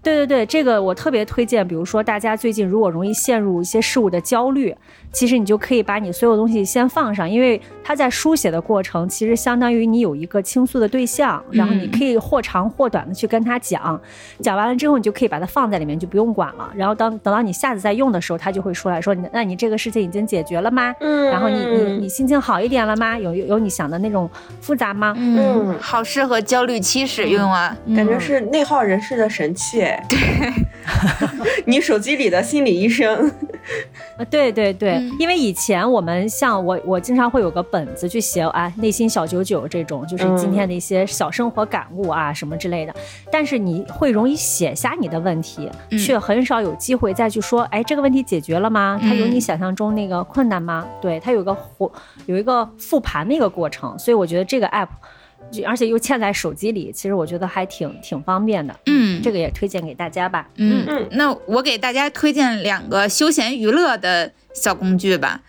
[0.09, 1.67] 对对对，这个我特别推荐。
[1.67, 4.75] 比如说，大家最近如果容易陷入一些事物的焦虑，
[5.13, 14.01] 其实你就可以把你所有东西先放上，因为它在书写的过程，其实相当于你有一个倾诉的对象，然后你嗯可以或长或短的去跟他讲，
[14.41, 16.71] 讲完了之后，你就可以把它放在里面，就不用管了。
[16.75, 20.95] 然后当等到你下次再用的时候，他就会出来说：“你那你这个事情已经解决了吗？
[21.01, 23.19] 嗯，然后你你你心情好一点了吗？
[23.19, 24.29] 有有有你想的那种
[24.61, 30.07] 复杂吗？”嗯，好适合焦虑期使用啊，感觉嗯是内耗人士的神器哎。
[30.09, 30.53] 对，
[31.67, 33.31] 你手机里的心理医生。
[34.17, 42.95] 呃，对对对，嗯因为以前我们像我，我经常会有个本子去写，啊，内心小九九这种，就是今天的一些小生活感悟啊、什么之类的。
[43.31, 48.99] 但是你会容易写下你的问题，嗯却很少有机会再去说，哎，这个问题解决了吗？
[49.03, 50.87] 它有你嗯想象中那个困难吗？
[51.03, 51.93] 对，它有个活
[52.27, 54.89] 有一个复盘的一个过程，所以我觉得这个 app。
[55.51, 58.75] 就而且又嵌在手机里，其实我觉得还挺挺方便的。
[58.87, 60.49] 嗯这个也推荐给大家吧。
[60.57, 65.41] 嗯嗯那我给大家推荐两个休闲娱乐的小工具吧，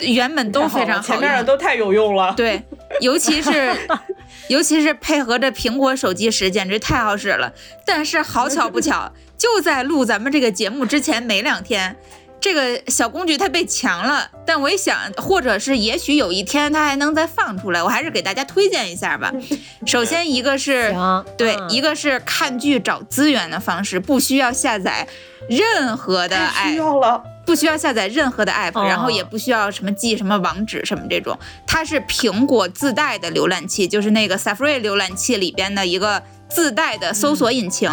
[0.00, 1.44] 原本都非常好前面的。
[1.44, 2.34] 都太有用了。
[2.36, 2.62] 对，
[3.00, 3.74] 尤其是
[4.48, 7.52] 尤其是配合着苹果手机时，简直太好使了。
[7.86, 11.96] 但是好巧不巧，就在录咱们这个节目之前没两天。
[12.40, 19.32] 这个小工具它被抢了，但我一想，或者是也许有一天它还能再放出来，我还是给大家推荐一下吧。
[19.86, 20.94] 首先一个是，
[21.36, 25.06] 对，嗯一个是看剧找资源的方式，不需要下载
[25.48, 27.22] 任何的 app，要了。
[27.44, 31.34] 不需要下载任何的 app，、哦然后也不需要什么记什么网址什么这种，
[31.66, 37.90] 它是苹果自带的浏览器，就是那个 Safari 浏览器里边的一个自带的搜索引擎。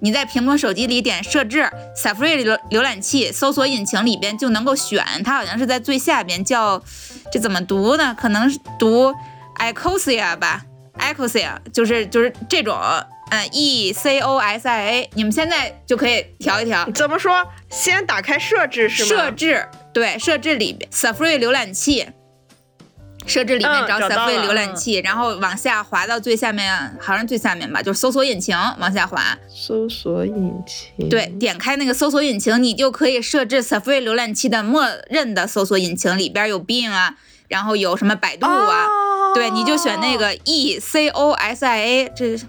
[0.00, 6.82] 你在苹果手机里点设置 Safari 浏浏览器搜索引擎里边就能够选，它好像是在最下边叫
[7.32, 8.14] 这怎么读呢？
[8.18, 9.14] 可能是读
[9.58, 10.62] Ecosia 吧
[10.98, 12.76] ，Ecosia 就是就是这种。
[13.34, 17.42] 嗯，E C O S I A，你们现在就可以调一调，怎么说？
[17.70, 19.08] 先打开设置是吗？
[19.08, 22.06] 设置对设置里边 Safari 浏览器，
[23.26, 29.38] 设置里面嗯找 Safari 浏览器，然后往下滑到最下面，好像最下面吧，就是搜索引擎往下滑。
[29.48, 31.08] 搜索引擎。
[31.08, 37.14] 对，点开那个搜索引擎，你就可以设置 Safari 浏览器的默认的搜索引擎，里边有 Bing 啊，
[37.48, 42.46] 然后有什么百度啊，哦对，你就选那个 E C O S I A，这是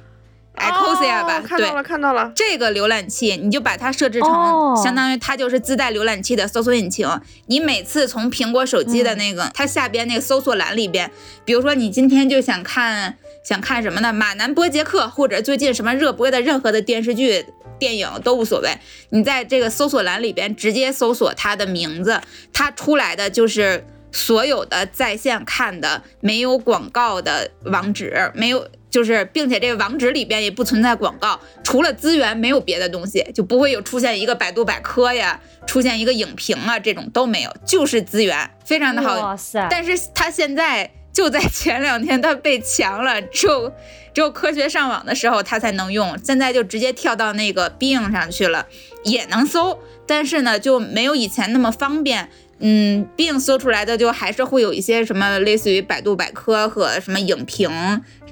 [0.55, 1.41] Ecosia 吧？
[1.41, 2.31] 看到，了，看到了。
[2.35, 7.07] 这个浏览器，你就把它设置成、哦相当于它就是自带浏览器的搜索引擎。
[7.47, 11.11] 你每次从苹果手机的那个、它下边那个搜索栏里边，
[11.45, 14.11] 比如说你今天就想看想看什么呢？
[14.13, 17.45] 马南波杰克或者最近什么热播的任何的电视剧。
[17.79, 18.77] 电影都无所谓，
[19.09, 22.21] 你在这个搜索栏里边直接搜索它的名字，
[22.53, 39.19] 它出来的就是所有的在线看的没有广告的网址，没有就是，并且这个网址里边也不存在广告，除了资源没有别的东西，就不会有出现一个百度百科呀，出现一个影评啊这种都没有，就是资源，非常的好。
[39.19, 43.73] 哇塞，但是它现在就在前两天它被强了，只有
[44.13, 48.67] 只有科学上网的时候它才能用，现在就直接跳到那个 Bing 上去了，
[49.05, 52.29] 也能搜，但是呢就没有以前那么方便。
[52.65, 57.69] 嗯，Bing 搜出来的就还是会有一些什么类似于百度百科和什么影评，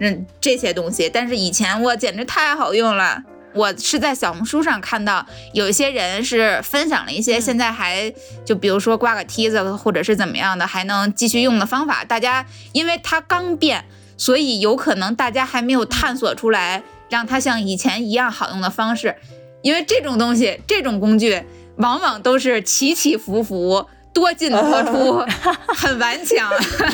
[0.01, 3.23] 嗯这些东西，但是以前我简直太好用了。
[3.53, 8.13] 我是在小红书上看到有一些人是分享了一些现在还
[8.45, 12.05] 就比如说挂个梯子或者是怎么样的还能继续用的方法。
[12.05, 13.83] 大家因为它刚变，
[14.17, 19.15] 所以有可能大家还没有探索出来让它像以前一样好用的方式。
[19.61, 21.43] 因为这种东西，这种工具
[21.75, 25.25] 往往都是起起伏伏、多进多出，
[25.75, 26.49] 很顽强，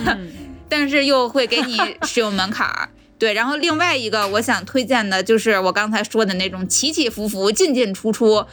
[0.68, 2.90] 但是又会给你使用门槛儿。
[3.20, 8.46] 对，然后另外一个我想推荐的就是我刚才说的那种起起伏伏、进进出出，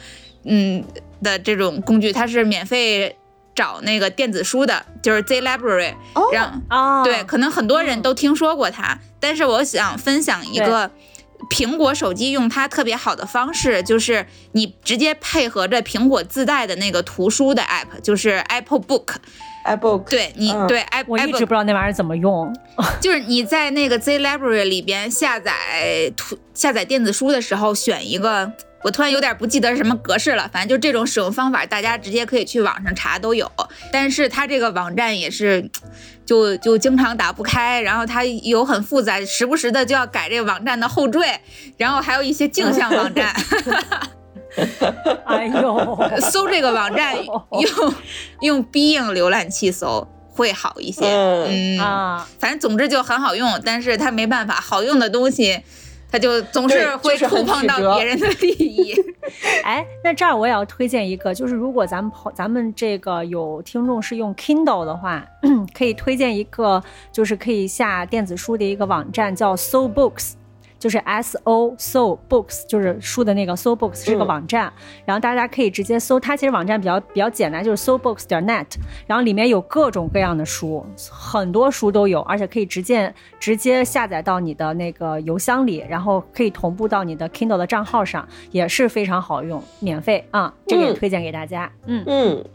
[0.43, 0.83] 嗯
[1.21, 3.15] 的这种工具，它是免费
[3.53, 5.93] 找那个电子书的，就是 Z Library。
[6.13, 10.89] 哦让哦，对，可能很多人都听说过它，但是我想分享一个
[11.49, 19.15] 苹果手机用它特别好的方式，就是你直接配合着苹果自带的那个图书的 app，就是 Apple Book。
[19.65, 22.55] iBook，对你、嗯对 Apple，我一直不知道那玩意儿怎么用。
[23.01, 25.53] 就是你在那个 Z Library 里边下载
[26.15, 28.51] 图下载电子书的时候，选一个，
[28.83, 33.51] 我突然有点不记得是什么格式了，反正就这种使用方法，大家直接可以去网上查都有。
[33.91, 35.69] 但是它这个网站也是，
[36.25, 41.39] 就就经常打不开，然后它有很复杂，时不时的就要改这个网站的后缀，
[41.77, 43.33] 然后还有一些镜像网站。
[45.25, 47.93] 哎呦，搜这个网站 用
[48.41, 51.05] 用 Bing 浏览器搜会好一些。
[51.05, 55.61] 嗯嗯啊，反正总之就很好用，但是它没办法，好用的东西，
[56.11, 58.93] 它就总是会触碰到别人的利益。
[59.63, 65.25] 哎，那这儿我也要推荐一个，就是如果咱们朋咱们这个有听众是用 Kindle 的话，
[65.75, 70.33] 可以推荐一个，就是可以下电子书的一个网站，叫 So Books。
[70.77, 74.27] 就是 S O So Books，就是书的那个 So Books 是个嗯。
[74.27, 74.71] 网站，
[75.05, 78.65] 然后大家可以直接搜，它其实网站比较比较简单，就是 So Books 点 net，
[79.07, 90.95] 然后里面有各种各样的书，很多书都有，而且可以直接直接下载到你的那个邮箱里，然后可以同步到你的 Kindle 的账号上，也是非常好用，免费啊，这个也嗯。
[90.95, 91.71] 推荐给大家。
[91.85, 92.45] 嗯，嗯，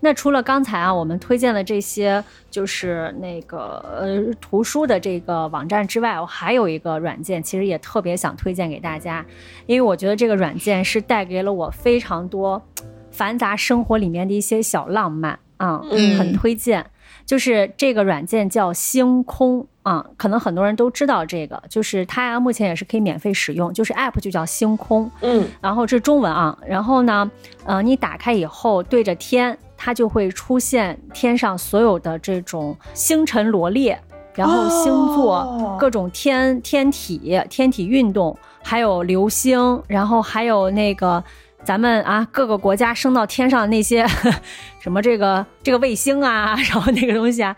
[0.00, 9.24] 那除了刚才啊我们推荐的这些，就是那个呃图书的这个网站之外，我还有一个软件，其实也特别想推荐给大家，
[9.66, 12.62] 因为我觉得这个软件是带给了我非常多
[13.10, 16.84] 繁杂生活里面的一些小浪漫啊，嗯很推荐。
[17.26, 25.10] 就是这个软件叫星空啊，可能很多人都知道这个，就是它呀，目前也是可以免费使用，就是 App 就叫星空。
[25.22, 27.28] 嗯，然后这是中文啊，然后呢，
[27.64, 34.00] 呃，你打开以后对着天，它就会出现天上所有的这种星辰罗列，
[34.32, 41.22] 然后星座、哦各种天天体、天体运动，还有流星，然后还有那个。
[41.66, 44.06] 咱们啊，各个国家升到天上的那些
[44.78, 47.56] 什么这个这个卫星啊， 然后那个东西啊，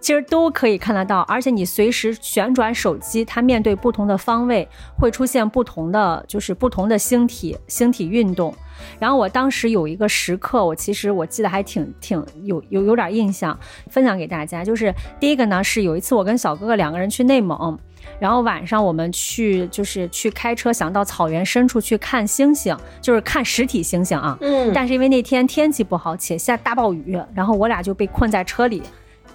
[0.00, 1.20] 其实都可以看得到。
[1.28, 4.66] 而且你随时旋转手机，它面对不同的方位，
[4.98, 8.54] 会出现不同的就是不同的星体星体运动。
[8.98, 13.58] 然后我当时有一个时刻，我其实我记得还挺挺有有有点印象，
[13.90, 14.64] 分享给大家。
[14.64, 17.78] 就是第一个呢，是有一次我跟小哥哥两个人去内蒙。
[18.18, 24.36] 然后晚上我们去，就是去开车，想到草原深处去看星星，就是看实体星星啊。
[24.40, 28.82] 嗯，但是因为那天天气不好，且下大暴雨，然后我俩就被困在车里，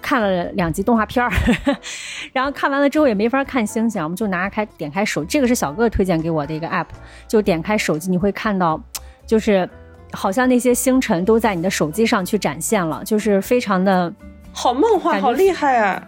[0.00, 1.30] 看了两集动画片儿，
[2.32, 6.86] 然后看完了之后也没法看星星，我们就拿开点开手，这个是小哥哥推荐给我的一个 app，
[7.26, 8.80] 就点开手机，你会看到，
[9.26, 9.68] 就是
[10.12, 14.12] 好像那些星辰都在你的手机上去展现了，就是非常的。
[14.52, 16.02] 好梦幻，好厉害啊！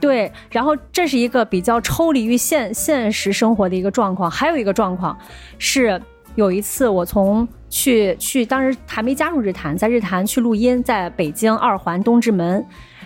[0.00, 4.30] 对，然后这是一个比较抽离于现现实生活的一个状况。
[4.30, 5.16] 还有一个状况
[5.58, 6.00] 是，
[6.36, 12.64] 有一次我从去去，当时还没加入日坛，在日坛去录音，在北京二环东直门。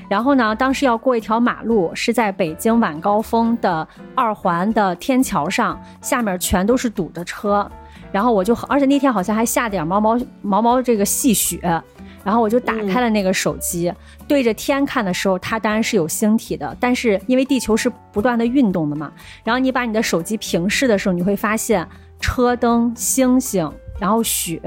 [0.08, 7.66] 然后呢，当时要过一条马路，是在北京晚高峰的二环的天桥上，下面全都是堵的车。
[8.10, 11.82] 然后我就，而且那天好像还下点毛毛毛毛这个细雪，
[12.24, 13.92] 然后我就打开了那个手机，
[14.28, 19.12] 对着天看的时候，它当然是有星体的，但是因为地球是不断的运动的嘛，
[19.44, 21.86] 然后你把你的手机平视的时候，你会发现
[22.20, 23.70] 车灯、星星，
[24.02, 24.60] 然后雪，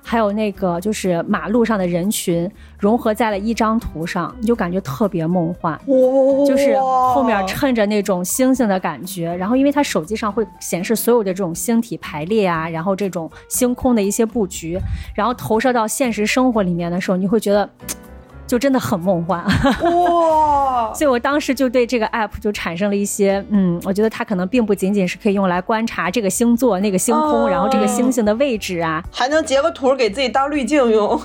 [0.00, 5.76] 还有那个就是马路上的人群融合在了一张图上，你就感觉特别梦幻。
[6.46, 14.78] 就是后面衬着那种星星的感觉，然后因为它手机上会显示所有的这种星体排列啊，然后这种星空的一些布局，
[15.16, 17.94] 然后投射到现实生活里面的时候，你会觉得嘖
[18.46, 19.44] 就真的很梦幻。
[19.82, 31.20] 哇， 所以我当时就对这个 app 就产生了一些，嗯，我觉得它可能并不仅仅是可以用来观察这个星座、那个星空，哦然后这个星星的位置啊，还能截个图给自己当滤镜用。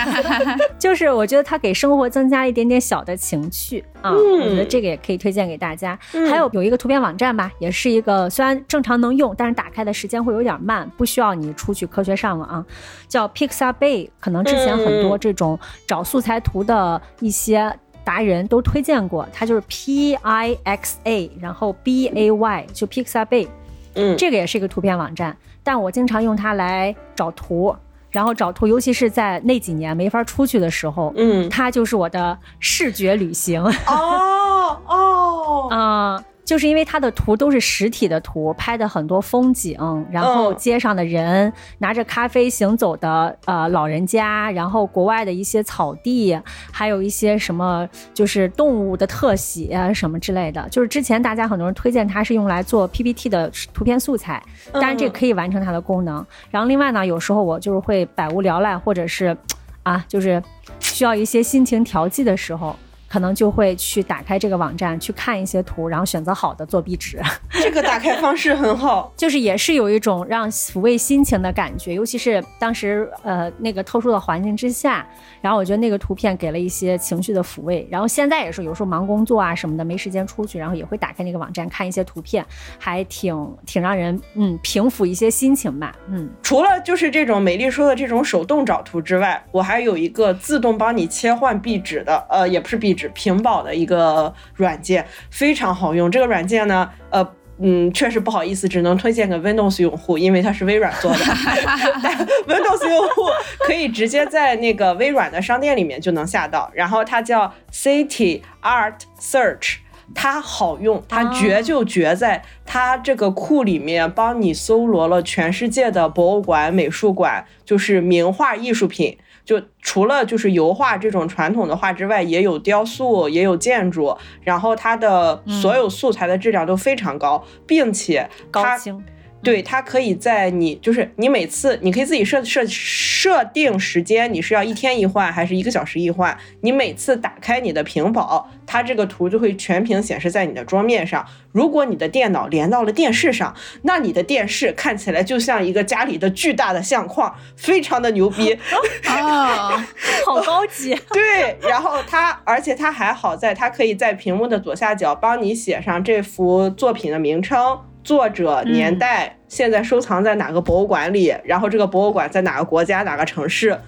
[0.78, 4.40] 就是我觉得它给生活增加了一点点小的情趣啊，嗯。
[4.40, 5.98] 我觉得这个也可以推荐给大家。
[6.28, 12.64] 还有有一个图片网站吧，也是一个虽然正常能用，但是打开的时间会有点慢，不需要你出去科学上网啊，
[13.08, 17.72] 叫 Pixabay，可能之前很多这种找素材图的一些。
[18.02, 23.46] 达人都推荐过，它就是 P I X A，然后 B A Y，就 Pixabay，
[23.94, 27.76] 嗯，这个也是一个图片网站，但我经常用它来找图，
[28.10, 36.24] 然后找图，尤其是在那几年没法出去的时候，嗯，它就是我的视觉旅行哦哦，啊。
[36.50, 39.78] 就是因为它的图都是实体的图，拍的很多风景，
[40.10, 46.36] 然后嗯街上的人、拿着咖啡行走的呃老人家，然后国外的一些草地，
[46.72, 50.68] 还有一些什么就是动物的特写啊什么之类的。
[50.70, 54.42] 就是之前大家很多人推荐它是用来做 PPT 的图片素材，
[54.72, 56.26] 当然这可以完成它的功能。
[56.50, 59.36] 然后另外呢，有时候我就是会百无聊赖，或者是
[59.84, 60.42] 啊，就是
[60.80, 62.74] 需要一些心情调剂的时候。
[63.10, 67.20] 可能就会去打开这个网站去看一些图，然后选择好的做壁纸，
[67.60, 69.12] 这个打开方式很好。
[69.16, 75.04] 就是也是有一种让抚慰心情的感觉，尤其是当时呃那个特殊的环境之下，
[75.40, 77.86] 然后我觉得那个图片给了一些情绪的抚慰。
[77.90, 82.44] 然后现在也是有时候忙工作啊什么的，没时间出去，然后也会打开那个网站看一些图片，
[82.78, 86.30] 还挺挺让人嗯平抚一些心情吧，嗯。
[86.42, 96.10] 除了就是这种美丽说的这种手动找图之外，我还有一个自动帮你切换壁纸的，呃，也不是壁纸，屏保的一个软件，非常好用。
[96.10, 97.34] 这个软件呢，呃。
[97.62, 101.18] 嗯，确实不好意思，只能推荐给 Windows 用户，因为它是微软做的。
[102.02, 103.26] 但 Windows 用户
[103.66, 109.74] 可以直接在那个微软的商店里面就能下到，然后它叫 City Art Search。
[110.14, 119.18] 它好用，它绝就绝在它这个库里面帮你搜罗了全世界的博物馆、美术馆，就是名画艺术品。
[119.44, 129.04] 就除了就是油画这种传统的画之外，也有雕塑，也有建筑，然后它的所有素材的质量都非常高，并且它高清，
[129.42, 136.36] 对，它可以在你就是你每次你可以自己设设设定时间，你是要一天一换还是一个小时一换？
[136.60, 141.24] 你每次打开你的屏保，它这个图就会全屏显示在你的桌面上。
[141.52, 148.52] 如果你的电脑连到了电视上，那你的电视看起来就像一个家里的巨大的相框，非常的牛逼。
[149.08, 149.82] 哦，
[150.26, 150.94] 好高级。
[151.12, 163.78] 对，然后它，而且它还好在，它可以在屏幕的左下角帮你写上这幅作品的名称、作者、年代、现在收藏在哪个博物馆里，然后这个博物馆在哪个国家、哪个城市。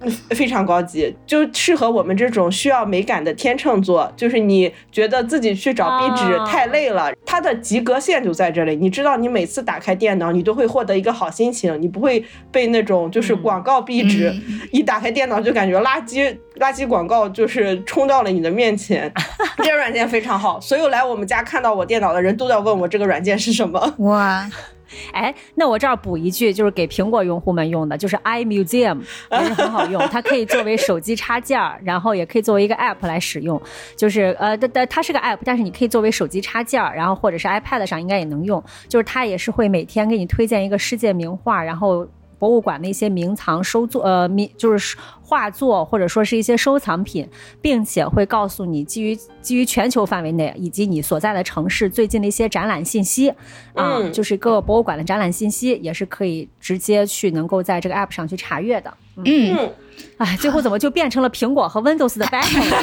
[0.00, 4.10] 嗯 非常高级，就适合我们这种需要美感的天秤座。
[4.16, 8.74] 就是你觉得自己去找壁纸啊太累了，它的及格线就在这里。
[8.76, 19.12] 你知道，你每次打开电脑，你都会获得一个好心情，你不会被那种就是广告壁纸、嗯一打开电脑就感觉垃圾垃圾广告就是冲到了你的面前。
[19.58, 23.94] 这个软件非常好，所有来我们家看到我电脑的人都在问我这个软件是什么。
[23.98, 24.48] 哇，
[25.12, 33.60] 哎，那我这儿补一句，就是给苹果用户们用的，就是 iMuseum 也是很好用，它可以作为手机插件儿，然后也可以作为一个 app 来使用。
[33.96, 38.62] 就是呃，它它它是个 app，但是你可以作为手机插件儿，然后或者是 iPad 上应该也能用。
[38.88, 42.06] 就是它也是会每天给你推荐一个世界名画，然后。
[42.40, 47.28] 博物馆的一些名藏收作，呃，名就是画作或者说是一些收藏品，
[47.60, 53.28] 并且会告诉你基于基于全球范围内以及你所在的城市最近的一些展览信息，
[53.74, 58.92] 啊、嗯就是各个博物馆的展览信息也是可以直接去能够在这个 app 上去查阅的。
[59.16, 59.24] 嗯，
[59.54, 59.72] 嗯，
[60.16, 62.76] 哎，最后怎么就变成了苹果和 Windows 的 battle 了？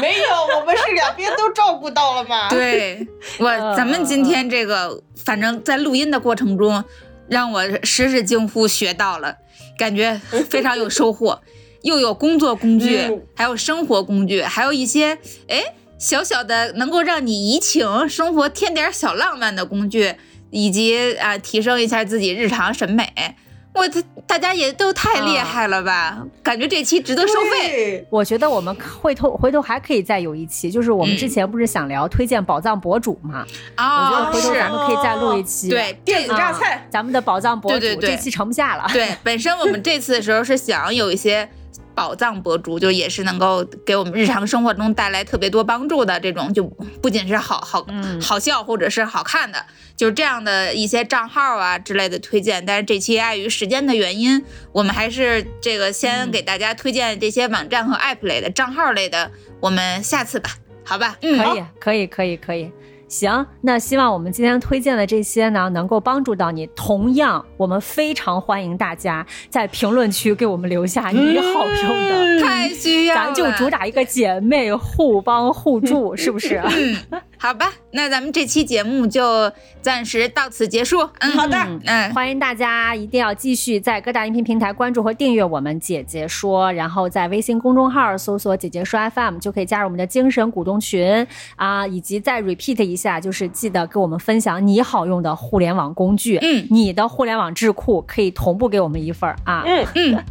[0.00, 2.48] 没有，我们是两边都照顾到了嘛。
[2.48, 3.06] 对
[3.38, 3.46] 我，
[3.76, 6.82] 咱们今天这个，反正在录音的过程中，
[7.28, 9.36] 让我时时惊呼学到了，
[9.78, 10.20] 感觉
[10.50, 11.40] 非常有收获，
[11.82, 15.18] 又有工作工具，嗯还有生活工具，还有一些
[15.48, 20.14] 哎小小的能够让你怡情、生活添点小浪漫的工具，
[20.50, 23.36] 以及啊提升一下自己日常审美。
[23.74, 26.24] 我这大家也都太厉害了吧！
[26.42, 27.68] 感觉这期值得收费。
[27.68, 33.44] 对，我觉得我们回头回头还可以再有一期，就是我们之前不是想聊推荐宝藏博主嘛？
[33.76, 35.68] 我觉得啊，回头咱们可以再录一期。
[35.68, 36.86] 对电子榨啊菜。
[36.88, 38.86] 咱们的宝藏博主对对对这期盛不下了。
[38.92, 41.48] 对，本身我们这次的时候是想有一些
[41.94, 46.64] 宝藏博主，就也是能够给我们日常生活中带来特别多帮助的这种，就
[47.00, 49.64] 不仅是好好嗯好笑或者是好看的，
[49.96, 52.64] 就是这样的一些账号啊之类的推荐。
[52.66, 59.30] 但是这期碍于时间的原因，我们还是这个先给大家推荐这些网站和 app 类的账号类的，
[59.60, 60.50] 我们下次吧，
[60.84, 61.16] 好吧？
[61.22, 62.70] 嗯，可以，可以，可以，可以。
[63.14, 66.66] 行，那希望我们今天推荐的这些呢，能够帮助到你。
[66.74, 76.60] 同样，我们非常欢迎大家在评论区给我们留下你好用的，太需要了，咱就主打一个姐妹互帮互助，是不是？
[76.66, 76.96] 嗯，
[77.38, 81.08] 好吧，那咱们这期节目就暂时到此结束。
[81.20, 91.24] 嗯，好的嗯嗯，欢迎大家一定要继续在各大音频平台关注和订阅我们姐姐说，然后在微信公众号搜索“姐姐说 FM” 就可以加入我们的精神股东群
[91.56, 99.62] 啊，以及再 repeat 一下，就是记得给我们分享你好用的互联网工具，嗯你的互联网智库可以同步给我们一份儿啊。
[99.66, 100.24] 嗯，嗯，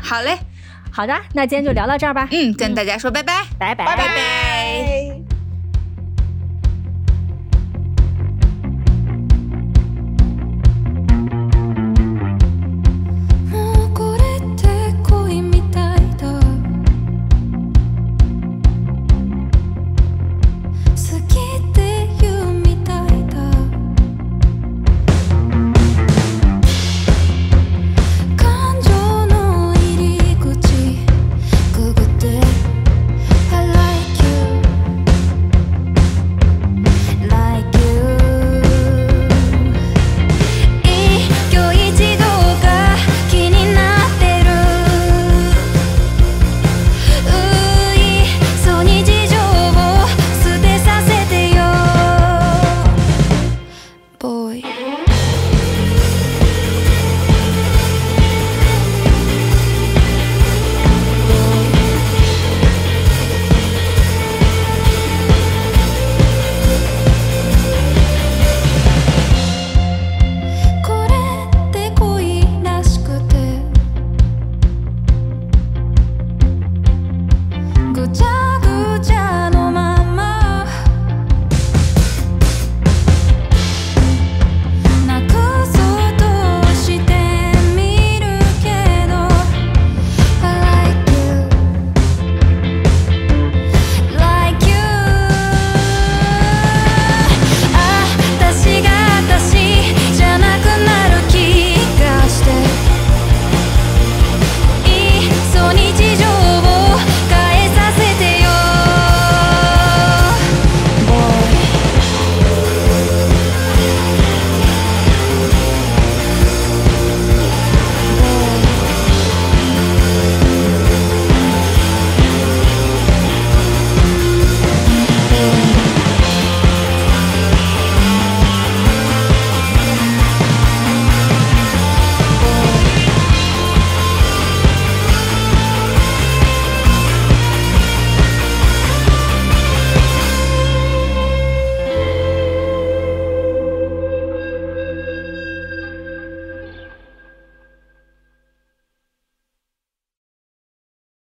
[0.00, 0.38] 好嘞，
[0.90, 3.44] 好的，那今天就聊到这儿吧，嗯，跟大家说拜拜。
[3.58, 5.09] 拜拜拜拜拜。